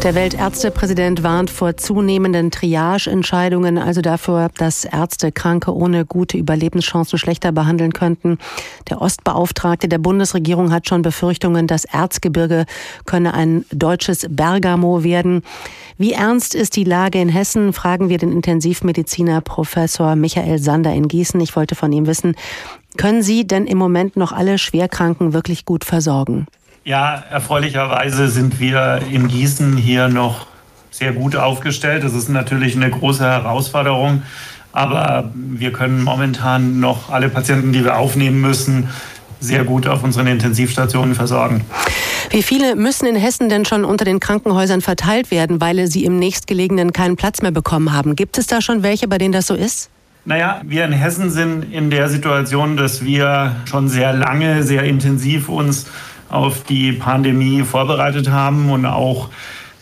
Der 0.03 0.15
Weltärztepräsident 0.15 1.23
warnt 1.23 1.49
vor 1.49 1.75
zunehmenden 1.75 2.51
Triage-Entscheidungen, 2.51 3.77
also 3.77 3.99
dafür, 3.99 4.49
dass 4.57 4.85
Ärzte 4.85 5.33
Kranke 5.33 5.75
ohne 5.75 6.05
gute 6.05 6.37
Überlebenschancen 6.37 7.19
schlechter 7.19 7.51
behandeln 7.51 7.91
könnten. 7.91 8.37
Der 8.89 9.01
Ostbeauftragte 9.01 9.89
der 9.89 9.97
Bundesregierung 9.97 10.71
hat 10.71 10.87
schon 10.87 11.01
Befürchtungen, 11.01 11.67
das 11.67 11.83
Erzgebirge 11.83 12.65
könne 13.05 13.33
ein 13.33 13.65
deutsches 13.73 14.25
Bergamo 14.29 15.03
werden. 15.03 15.43
Wie 15.97 16.13
ernst 16.13 16.55
ist 16.55 16.77
die 16.77 16.85
Lage 16.85 17.19
in 17.19 17.27
Hessen, 17.27 17.73
fragen 17.73 18.07
wir 18.07 18.17
den 18.19 18.31
Intensivmediziner 18.31 19.41
Professor 19.41 20.15
Michael 20.15 20.59
Sander 20.59 20.93
in 20.93 21.09
Gießen. 21.09 21.41
Ich 21.41 21.57
wollte 21.57 21.75
von 21.75 21.91
ihm 21.91 22.07
wissen, 22.07 22.35
können 22.95 23.21
Sie 23.21 23.45
denn 23.45 23.67
im 23.67 23.77
Moment 23.77 24.15
noch 24.15 24.31
alle 24.31 24.57
Schwerkranken 24.57 25.33
wirklich 25.33 25.65
gut 25.65 25.83
versorgen? 25.83 26.47
Ja, 26.83 27.23
erfreulicherweise 27.29 28.29
sind 28.29 28.59
wir 28.59 29.01
in 29.11 29.27
Gießen 29.27 29.77
hier 29.77 30.07
noch 30.07 30.47
sehr 30.91 31.13
gut 31.13 31.35
aufgestellt. 31.35 32.03
Das 32.03 32.13
ist 32.13 32.29
natürlich 32.29 32.75
eine 32.75 32.89
große 32.89 33.23
Herausforderung. 33.23 34.23
Aber 34.71 35.31
wir 35.33 35.71
können 35.71 36.03
momentan 36.03 36.79
noch 36.79 37.09
alle 37.09 37.29
Patienten, 37.29 37.73
die 37.73 37.83
wir 37.83 37.97
aufnehmen 37.97 38.39
müssen, 38.41 38.89
sehr 39.39 39.63
gut 39.63 39.87
auf 39.87 40.03
unseren 40.03 40.27
Intensivstationen 40.27 41.15
versorgen. 41.15 41.65
Wie 42.29 42.43
viele 42.43 42.75
müssen 42.75 43.07
in 43.07 43.15
Hessen 43.15 43.49
denn 43.49 43.65
schon 43.65 43.85
unter 43.85 44.05
den 44.05 44.19
Krankenhäusern 44.19 44.81
verteilt 44.81 45.31
werden, 45.31 45.61
weil 45.61 45.87
sie 45.87 46.03
im 46.03 46.19
nächstgelegenen 46.19 46.93
keinen 46.93 47.15
Platz 47.15 47.41
mehr 47.41 47.51
bekommen 47.51 47.93
haben? 47.93 48.15
Gibt 48.15 48.37
es 48.37 48.47
da 48.47 48.61
schon 48.61 48.83
welche, 48.83 49.07
bei 49.07 49.17
denen 49.17 49.31
das 49.31 49.47
so 49.47 49.55
ist? 49.55 49.89
Naja, 50.25 50.61
wir 50.63 50.85
in 50.85 50.91
Hessen 50.91 51.31
sind 51.31 51.73
in 51.73 51.89
der 51.89 52.09
Situation, 52.09 52.77
dass 52.77 53.03
wir 53.03 53.55
schon 53.65 53.87
sehr 53.87 54.13
lange, 54.13 54.63
sehr 54.63 54.83
intensiv 54.83 55.49
uns 55.49 55.87
auf 56.29 56.63
die 56.63 56.93
Pandemie 56.93 57.63
vorbereitet 57.63 58.29
haben 58.29 58.69
und 58.69 58.85
auch 58.85 59.29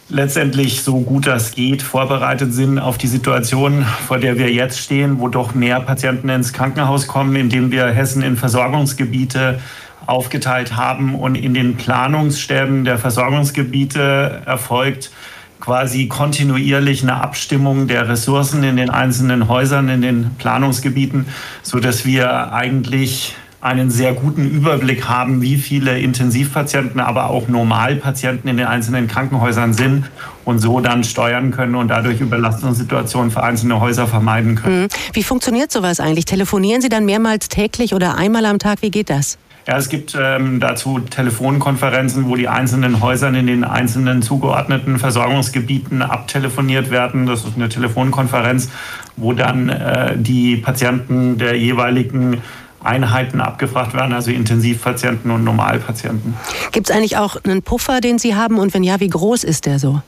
letztendlich 0.09 0.83
so 0.83 1.01
gut 1.01 1.27
das 1.27 1.51
geht 1.51 1.81
vorbereitet 1.81 2.53
sind 2.53 2.79
auf 2.79 2.97
die 2.97 3.07
Situation, 3.07 3.85
vor 4.07 4.17
der 4.19 4.37
wir 4.37 4.51
jetzt 4.51 4.79
stehen, 4.79 5.19
wo 5.19 5.27
doch 5.27 5.53
mehr 5.53 5.79
Patienten 5.81 6.29
ins 6.29 6.53
Krankenhaus 6.53 7.07
kommen, 7.07 7.35
indem 7.35 7.71
wir 7.71 7.87
Hessen 7.87 8.21
in 8.21 8.37
Versorgungsgebiete 8.37 9.59
aufgeteilt 10.05 10.77
haben 10.77 11.15
und 11.15 11.35
in 11.35 11.53
den 11.53 11.75
Planungsstäben 11.75 12.85
der 12.85 12.97
Versorgungsgebiete 12.97 14.43
erfolgt 14.45 15.11
quasi 15.59 16.07
kontinuierlich 16.07 17.03
eine 17.03 17.21
Abstimmung 17.21 17.87
der 17.87 18.07
Ressourcen 18.07 18.63
in 18.63 18.77
den 18.77 18.89
einzelnen 18.89 19.49
Häusern, 19.49 19.89
in 19.89 20.01
den 20.01 20.35
Planungsgebieten, 20.37 21.25
so 21.63 21.79
dass 21.79 22.05
wir 22.05 22.53
eigentlich 22.53 23.35
einen 23.67 23.91
sehr 23.91 24.13
guten 24.13 24.49
Überblick 24.49 25.07
haben, 25.07 25.41
wie 25.41 25.57
viele 25.57 25.99
Intensivpatienten, 25.99 26.99
aber 26.99 27.29
auch 27.29 27.47
Normalpatienten 27.47 28.49
in 28.49 28.57
den 28.57 28.65
einzelnen 28.65 29.07
Krankenhäusern 29.07 29.73
sind 29.73 30.09
und 30.45 30.59
so 30.59 30.79
dann 30.79 31.03
steuern 31.03 31.51
können 31.51 31.75
und 31.75 31.89
dadurch 31.89 32.21
Überlastungssituationen 32.21 33.29
für 33.29 33.43
einzelne 33.43 33.79
Häuser 33.79 34.07
vermeiden 34.07 34.55
können. 34.55 34.83
Mhm. 34.83 34.87
Wie 35.13 35.23
funktioniert 35.23 35.71
sowas 35.71 35.99
eigentlich? 35.99 36.25
Telefonieren 36.25 36.81
Sie 36.81 36.89
dann 36.89 37.05
mehrmals 37.05 37.49
täglich 37.49 37.93
oder 37.93 38.17
einmal 38.17 38.45
am 38.45 38.57
Tag? 38.57 38.81
Wie 38.81 38.91
geht 38.91 39.09
das? 39.09 39.37
Ja, 39.67 39.75
es 39.75 39.89
gibt 39.89 40.17
ähm, 40.17 40.61
dazu 40.61 40.99
Telefonkonferenzen, 40.99 42.29
wo 42.29 42.37
die 42.37 42.47
einzelnen 42.47 43.01
Häusern 43.01 43.35
in 43.35 43.47
den 43.47 43.65
einzelnen 43.65 44.21
zugeordneten 44.21 44.97
Versorgungsgebieten 44.97 46.01
abtelefoniert 46.01 46.89
werden. 46.89 47.25
Das 47.25 47.43
ist 47.43 47.57
eine 47.57 47.67
Telefonkonferenz, 47.67 48.69
wo 49.17 49.33
dann 49.33 49.67
äh, 49.67 50.15
die 50.17 50.55
Patienten 50.55 51.37
der 51.37 51.57
jeweiligen 51.57 52.41
Einheiten 52.87 53.41
abgefragt 53.41 53.93
werden, 53.93 54.13
also 54.13 54.31
Intensivpatienten 54.31 55.29
und 55.31 55.43
Normalpatienten. 55.43 56.35
Gibt 56.71 56.89
es 56.89 56.95
eigentlich 56.95 57.17
auch 57.17 57.37
einen 57.43 57.61
Puffer, 57.61 58.01
den 58.01 58.17
Sie 58.17 58.35
haben 58.35 58.57
und 58.57 58.73
wenn 58.73 58.83
ja, 58.83 58.99
wie 58.99 59.09
groß 59.09 59.43
ist 59.43 59.65
der 59.65 59.79
so? 59.79 60.01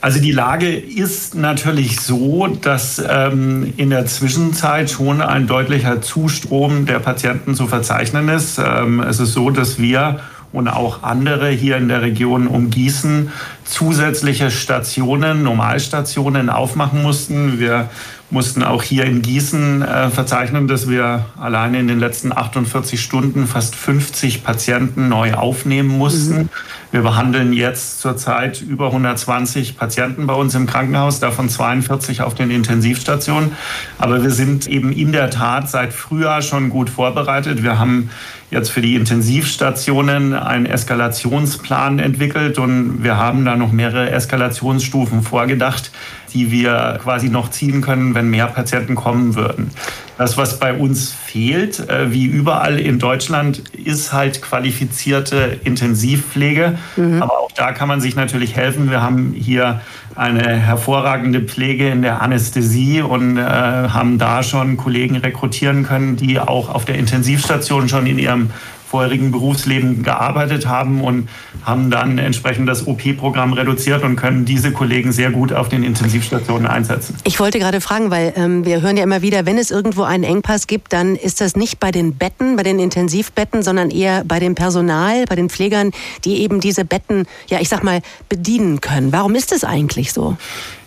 Also 0.00 0.20
die 0.20 0.32
Lage 0.32 0.76
ist 0.76 1.34
natürlich 1.34 1.98
so, 1.98 2.46
dass 2.46 3.02
ähm, 3.08 3.72
in 3.78 3.88
der 3.88 4.04
Zwischenzeit 4.04 4.90
schon 4.90 5.22
ein 5.22 5.46
deutlicher 5.46 6.02
Zustrom 6.02 6.84
der 6.84 6.98
Patienten 6.98 7.54
zu 7.54 7.66
verzeichnen 7.66 8.28
ist. 8.28 8.58
Ähm, 8.58 9.00
es 9.00 9.18
ist 9.18 9.32
so, 9.32 9.48
dass 9.48 9.78
wir 9.78 10.20
und 10.54 10.68
auch 10.68 11.02
andere 11.02 11.48
hier 11.48 11.76
in 11.78 11.88
der 11.88 12.02
Region 12.02 12.46
um 12.46 12.70
Gießen 12.70 13.32
zusätzliche 13.64 14.50
Stationen, 14.50 15.42
Normalstationen 15.42 16.48
aufmachen 16.48 17.02
mussten. 17.02 17.58
Wir 17.58 17.90
mussten 18.34 18.62
auch 18.62 18.82
hier 18.82 19.04
in 19.04 19.22
Gießen 19.22 19.80
äh, 19.80 20.10
verzeichnen, 20.10 20.68
dass 20.68 20.90
wir 20.90 21.24
alleine 21.40 21.78
in 21.78 21.88
den 21.88 22.00
letzten 22.00 22.36
48 22.36 23.00
Stunden 23.00 23.46
fast 23.46 23.76
50 23.76 24.44
Patienten 24.44 25.08
neu 25.08 25.34
aufnehmen 25.34 25.88
mussten. 25.88 26.36
Mhm. 26.36 26.48
Wir 26.90 27.02
behandeln 27.02 27.52
jetzt 27.52 28.00
zurzeit 28.00 28.60
über 28.60 28.86
120 28.86 29.78
Patienten 29.78 30.26
bei 30.26 30.34
uns 30.34 30.54
im 30.54 30.66
Krankenhaus, 30.66 31.20
davon 31.20 31.48
42 31.48 32.22
auf 32.22 32.34
den 32.34 32.50
Intensivstationen. 32.50 33.52
Aber 33.98 34.22
wir 34.22 34.30
sind 34.30 34.66
eben 34.66 34.92
in 34.92 35.12
der 35.12 35.30
Tat 35.30 35.70
seit 35.70 35.92
Frühjahr 35.92 36.42
schon 36.42 36.70
gut 36.70 36.90
vorbereitet. 36.90 37.62
Wir 37.62 37.78
haben 37.78 38.10
jetzt 38.54 38.70
für 38.70 38.80
die 38.80 38.94
Intensivstationen 38.94 40.32
einen 40.32 40.64
Eskalationsplan 40.64 41.98
entwickelt 41.98 42.58
und 42.58 43.02
wir 43.02 43.18
haben 43.18 43.44
da 43.44 43.56
noch 43.56 43.72
mehrere 43.72 44.10
Eskalationsstufen 44.10 45.22
vorgedacht, 45.22 45.90
die 46.32 46.52
wir 46.52 47.00
quasi 47.02 47.28
noch 47.28 47.50
ziehen 47.50 47.80
können, 47.80 48.14
wenn 48.14 48.30
mehr 48.30 48.46
Patienten 48.46 48.94
kommen 48.94 49.34
würden. 49.34 49.70
Das, 50.16 50.36
was 50.36 50.60
bei 50.60 50.72
uns 50.72 51.12
fehlt, 51.12 51.88
äh, 51.88 52.12
wie 52.12 52.26
überall 52.26 52.78
in 52.78 53.00
Deutschland, 53.00 53.58
ist 53.70 54.12
halt 54.12 54.40
qualifizierte 54.40 55.58
Intensivpflege. 55.64 56.78
Mhm. 56.96 57.20
Aber 57.20 57.40
auch 57.40 57.50
da 57.52 57.72
kann 57.72 57.88
man 57.88 58.00
sich 58.00 58.14
natürlich 58.14 58.54
helfen. 58.54 58.90
Wir 58.90 59.02
haben 59.02 59.34
hier 59.36 59.80
eine 60.16 60.56
hervorragende 60.56 61.40
Pflege 61.40 61.88
in 61.88 62.02
der 62.02 62.22
Anästhesie 62.22 63.02
und 63.02 63.36
äh, 63.36 63.42
haben 63.42 64.18
da 64.18 64.42
schon 64.42 64.76
Kollegen 64.76 65.16
rekrutieren 65.16 65.84
können, 65.84 66.16
die 66.16 66.38
auch 66.38 66.68
auf 66.68 66.84
der 66.84 66.96
Intensivstation 66.96 67.88
schon 67.88 68.06
in 68.06 68.18
ihrem 68.18 68.50
vorherigen 68.86 69.30
Berufsleben 69.30 70.02
gearbeitet 70.02 70.66
haben 70.66 71.02
und 71.02 71.28
haben 71.64 71.90
dann 71.90 72.18
entsprechend 72.18 72.68
das 72.68 72.86
OP-Programm 72.86 73.52
reduziert 73.52 74.02
und 74.02 74.16
können 74.16 74.44
diese 74.44 74.72
Kollegen 74.72 75.12
sehr 75.12 75.30
gut 75.30 75.52
auf 75.52 75.68
den 75.68 75.82
Intensivstationen 75.82 76.66
einsetzen. 76.66 77.16
Ich 77.24 77.40
wollte 77.40 77.58
gerade 77.58 77.80
fragen, 77.80 78.10
weil 78.10 78.32
ähm, 78.36 78.64
wir 78.64 78.82
hören 78.82 78.96
ja 78.96 79.02
immer 79.02 79.22
wieder, 79.22 79.46
wenn 79.46 79.58
es 79.58 79.70
irgendwo 79.70 80.02
einen 80.02 80.24
Engpass 80.24 80.66
gibt, 80.66 80.92
dann 80.92 81.16
ist 81.16 81.40
das 81.40 81.56
nicht 81.56 81.80
bei 81.80 81.90
den 81.90 82.14
Betten, 82.14 82.56
bei 82.56 82.62
den 82.62 82.78
Intensivbetten, 82.78 83.62
sondern 83.62 83.90
eher 83.90 84.24
bei 84.24 84.38
dem 84.38 84.54
Personal, 84.54 85.24
bei 85.24 85.34
den 85.34 85.48
Pflegern, 85.48 85.90
die 86.24 86.42
eben 86.42 86.60
diese 86.60 86.84
Betten, 86.84 87.26
ja, 87.48 87.60
ich 87.60 87.68
sag 87.68 87.82
mal, 87.82 88.00
bedienen 88.28 88.80
können. 88.80 89.12
Warum 89.12 89.34
ist 89.34 89.52
das 89.52 89.64
eigentlich 89.64 90.12
so? 90.12 90.36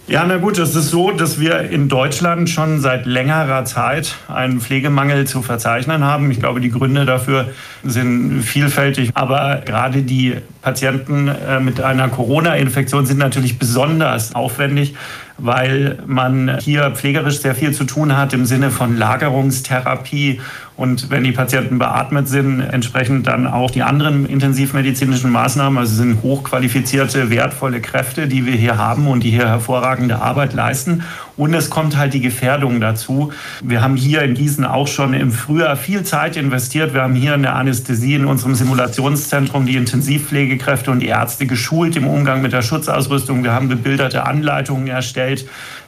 Ja, 0.09 0.23
na 0.25 0.37
gut, 0.37 0.57
es 0.57 0.73
ist 0.73 0.89
so, 0.89 1.11
dass 1.11 1.37
wir 1.37 1.69
in 1.69 1.89
Deutschland 1.89 2.49
schon 2.49 2.79
seit 2.79 3.05
längerer 3.05 3.65
Zeit 3.65 4.15
einen 4.29 4.61
Pflegemangel 4.61 5.27
zu 5.27 5.41
verzeichnen 5.41 6.01
haben. 6.05 6.31
Ich 6.31 6.39
glaube, 6.39 6.61
die 6.61 6.71
Gründe 6.71 7.03
dafür 7.03 7.49
sind 7.83 8.41
vielfältig. 8.41 9.11
Aber 9.15 9.63
gerade 9.65 10.03
die 10.03 10.35
Patienten 10.61 11.27
äh, 11.27 11.59
mit 11.59 11.81
einer 11.81 12.07
Corona-Infektion 12.07 13.05
sind 13.05 13.17
natürlich 13.17 13.59
besonders 13.59 14.33
aufwendig, 14.33 14.95
weil 15.37 15.99
man 16.07 16.57
hier 16.59 16.91
pflegerisch 16.91 17.41
sehr 17.41 17.53
viel 17.53 17.73
zu 17.73 17.83
tun 17.83 18.15
hat 18.15 18.31
im 18.31 18.45
Sinne 18.45 18.71
von 18.71 18.95
Lagerungstherapie 18.95 20.39
und 20.77 21.09
wenn 21.09 21.23
die 21.23 21.31
Patienten 21.31 21.79
beatmet 21.79 22.27
sind, 22.27 22.61
entsprechend 22.61 23.25
dann 23.25 23.47
auch 23.47 23.71
die 23.71 23.81
anderen 23.81 24.27
intensivmedizinischen 24.27 25.31
Maßnahmen. 25.31 25.79
Also 25.79 25.95
sind 25.95 26.21
hochqualifizierte, 26.21 27.31
wertvolle 27.31 27.81
Kräfte, 27.81 28.27
die 28.27 28.45
wir 28.45 28.53
hier 28.53 28.77
haben 28.77 29.07
und 29.07 29.23
die 29.23 29.31
hier 29.31 29.47
hervorragende 29.47 30.21
Arbeit 30.21 30.53
leisten. 30.53 31.03
Und 31.35 31.55
es 31.55 31.71
kommt 31.71 31.97
halt 31.97 32.13
die 32.13 32.21
Gefährdung 32.21 32.79
dazu. 32.79 33.31
Wir 33.63 33.81
haben 33.81 33.95
hier 33.95 34.21
in 34.21 34.35
Gießen 34.35 34.65
auch 34.65 34.87
schon 34.87 35.15
im 35.15 35.31
Frühjahr 35.31 35.77
viel 35.77 36.03
Zeit 36.03 36.37
investiert. 36.37 36.93
Wir 36.93 37.01
haben 37.01 37.15
hier 37.15 37.33
in 37.33 37.41
der 37.41 37.55
Anästhesie 37.55 38.13
in 38.13 38.25
unserem 38.25 38.53
Simulationszentrum 38.53 39.65
die 39.65 39.77
Intensivpflegekräfte 39.77 40.91
und 40.91 40.99
die 40.99 41.07
Ärzte 41.07 41.47
geschult 41.47 41.95
im 41.95 42.05
Umgang 42.05 42.43
mit 42.43 42.53
der 42.53 42.61
Schutzausrüstung. 42.61 43.43
Wir 43.43 43.51
haben 43.51 43.67
bebilderte 43.67 44.27
Anleitungen 44.27 44.87
erstellt 44.87 45.47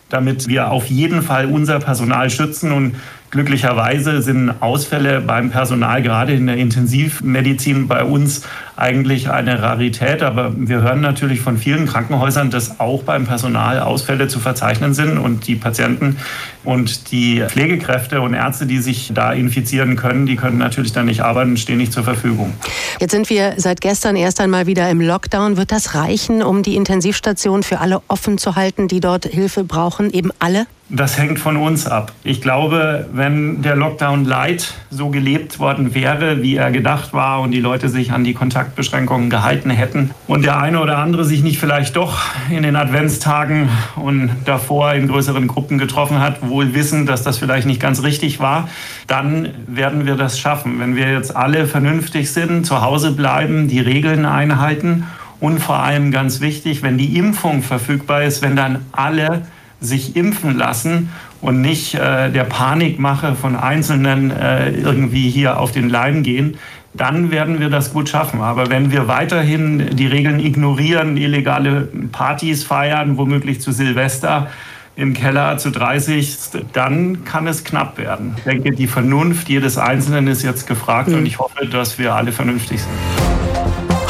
damit 0.09 0.47
wir 0.47 0.71
auf 0.71 0.87
jeden 0.87 1.21
Fall 1.21 1.45
unser 1.45 1.79
Personal 1.79 2.29
schützen. 2.29 2.71
Und 2.71 2.95
Glücklicherweise 3.31 4.23
sind 4.23 4.49
Ausfälle 4.59 5.21
beim 5.21 5.51
Personal 5.51 6.01
gerade 6.01 6.33
in 6.33 6.47
der 6.47 6.57
Intensivmedizin 6.57 7.87
bei 7.87 8.03
uns 8.03 8.41
eigentlich 8.75 9.29
eine 9.29 9.61
Rarität. 9.61 10.23
Aber 10.23 10.53
wir 10.55 10.81
hören 10.81 11.01
natürlich 11.01 11.41
von 11.41 11.57
vielen 11.57 11.85
Krankenhäusern, 11.85 12.49
dass 12.49 12.79
auch 12.79 13.03
beim 13.03 13.25
Personal 13.25 13.81
Ausfälle 13.81 14.27
zu 14.27 14.39
verzeichnen 14.39 14.95
sind 14.95 15.19
und 15.19 15.45
die 15.47 15.55
Patienten 15.55 16.17
und 16.63 17.11
die 17.11 17.43
Pflegekräfte 17.47 18.21
und 18.21 18.33
Ärzte, 18.33 18.65
die 18.65 18.79
sich 18.79 19.11
da 19.13 19.31
infizieren 19.31 19.95
können, 19.95 20.25
die 20.25 20.35
können 20.35 20.57
natürlich 20.57 20.91
dann 20.91 21.05
nicht 21.05 21.21
arbeiten 21.21 21.51
und 21.51 21.59
stehen 21.59 21.77
nicht 21.77 21.93
zur 21.93 22.03
Verfügung. 22.03 22.53
Jetzt 22.99 23.11
sind 23.11 23.29
wir 23.29 23.53
seit 23.57 23.81
gestern 23.81 24.15
erst 24.15 24.41
einmal 24.41 24.65
wieder 24.65 24.89
im 24.89 25.01
Lockdown. 25.01 25.55
Wird 25.55 25.71
das 25.71 25.93
reichen, 25.93 26.41
um 26.41 26.63
die 26.63 26.75
Intensivstation 26.75 27.61
für 27.61 27.79
alle 27.79 28.01
offen 28.07 28.39
zu 28.39 28.55
halten, 28.55 28.87
die 28.87 29.01
dort 29.01 29.25
Hilfe 29.25 29.63
brauchen? 29.63 30.11
Eben 30.11 30.31
alle? 30.39 30.65
Das 30.91 31.19
hängt 31.19 31.37
von 31.37 31.55
uns 31.55 31.85
ab. 31.85 32.13
Ich 32.23 32.41
glaube, 32.41 33.07
wenn 33.13 33.61
der 33.61 33.75
Lockdown 33.75 34.25
Light 34.25 34.73
so 34.89 35.09
gelebt 35.09 35.59
worden 35.59 35.93
wäre, 35.93 36.41
wie 36.41 36.55
er 36.55 36.71
gedacht 36.71 37.13
war 37.13 37.41
und 37.41 37.51
die 37.51 37.59
Leute 37.59 37.89
sich 37.89 38.11
an 38.11 38.23
die 38.23 38.33
Kontaktbeschränkungen 38.33 39.29
gehalten 39.29 39.69
hätten 39.69 40.09
und 40.25 40.43
der 40.43 40.59
eine 40.59 40.79
oder 40.79 40.97
andere 40.97 41.25
sich 41.25 41.43
nicht 41.43 41.59
vielleicht 41.59 41.95
doch 41.95 42.17
in 42.49 42.63
den 42.63 42.75
Adventstagen 42.75 43.69
und 43.97 44.31
davor 44.45 44.93
in 44.93 45.07
größeren 45.07 45.47
Gruppen 45.47 45.77
getroffen 45.77 46.19
hat, 46.19 46.49
wohl 46.49 46.73
wissen, 46.73 47.05
dass 47.05 47.21
das 47.21 47.37
vielleicht 47.37 47.67
nicht 47.67 47.79
ganz 47.79 48.01
richtig 48.01 48.39
war, 48.39 48.67
dann 49.05 49.49
werden 49.67 50.07
wir 50.07 50.15
das 50.15 50.39
schaffen. 50.39 50.79
Wenn 50.79 50.95
wir 50.95 51.11
jetzt 51.11 51.35
alle 51.35 51.67
vernünftig 51.67 52.31
sind, 52.31 52.65
zu 52.65 52.81
Hause 52.81 53.11
bleiben, 53.11 53.67
die 53.67 53.79
Regeln 53.79 54.25
einhalten 54.25 55.05
und 55.39 55.59
vor 55.59 55.77
allem 55.77 56.09
ganz 56.09 56.41
wichtig, 56.41 56.81
wenn 56.81 56.97
die 56.97 57.15
Impfung 57.15 57.61
verfügbar 57.61 58.23
ist, 58.23 58.41
wenn 58.41 58.55
dann 58.55 58.85
alle 58.91 59.43
sich 59.81 60.15
impfen 60.15 60.57
lassen 60.57 61.09
und 61.41 61.61
nicht 61.61 61.95
äh, 61.95 62.29
der 62.31 62.43
Panikmache 62.43 63.35
von 63.35 63.55
Einzelnen 63.55 64.31
äh, 64.31 64.71
irgendwie 64.71 65.29
hier 65.29 65.59
auf 65.59 65.71
den 65.71 65.89
Leim 65.89 66.23
gehen, 66.23 66.57
dann 66.93 67.31
werden 67.31 67.59
wir 67.59 67.69
das 67.69 67.93
gut 67.93 68.09
schaffen. 68.09 68.41
Aber 68.41 68.69
wenn 68.69 68.91
wir 68.91 69.07
weiterhin 69.07 69.95
die 69.95 70.07
Regeln 70.07 70.39
ignorieren, 70.39 71.17
illegale 71.17 71.87
Partys 72.11 72.63
feiern, 72.63 73.17
womöglich 73.17 73.61
zu 73.61 73.71
Silvester, 73.71 74.47
im 74.95 75.13
Keller 75.13 75.57
zu 75.57 75.71
30, 75.71 76.37
dann 76.73 77.23
kann 77.23 77.47
es 77.47 77.63
knapp 77.63 77.97
werden. 77.97 78.33
Ich 78.37 78.43
denke, 78.43 78.71
die 78.71 78.87
Vernunft 78.87 79.47
jedes 79.47 79.77
Einzelnen 79.77 80.27
ist 80.27 80.43
jetzt 80.43 80.67
gefragt 80.67 81.07
mhm. 81.07 81.19
und 81.19 81.25
ich 81.25 81.39
hoffe, 81.39 81.65
dass 81.67 81.97
wir 81.97 82.13
alle 82.13 82.33
vernünftig 82.33 82.81
sind. 82.81 82.91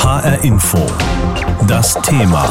HR 0.04 0.44
Info. 0.44 0.88
Das 1.68 1.94
Thema. 2.02 2.50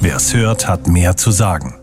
Wer 0.00 0.16
es 0.16 0.32
hört, 0.32 0.66
hat 0.66 0.86
mehr 0.86 1.16
zu 1.18 1.30
sagen. 1.30 1.81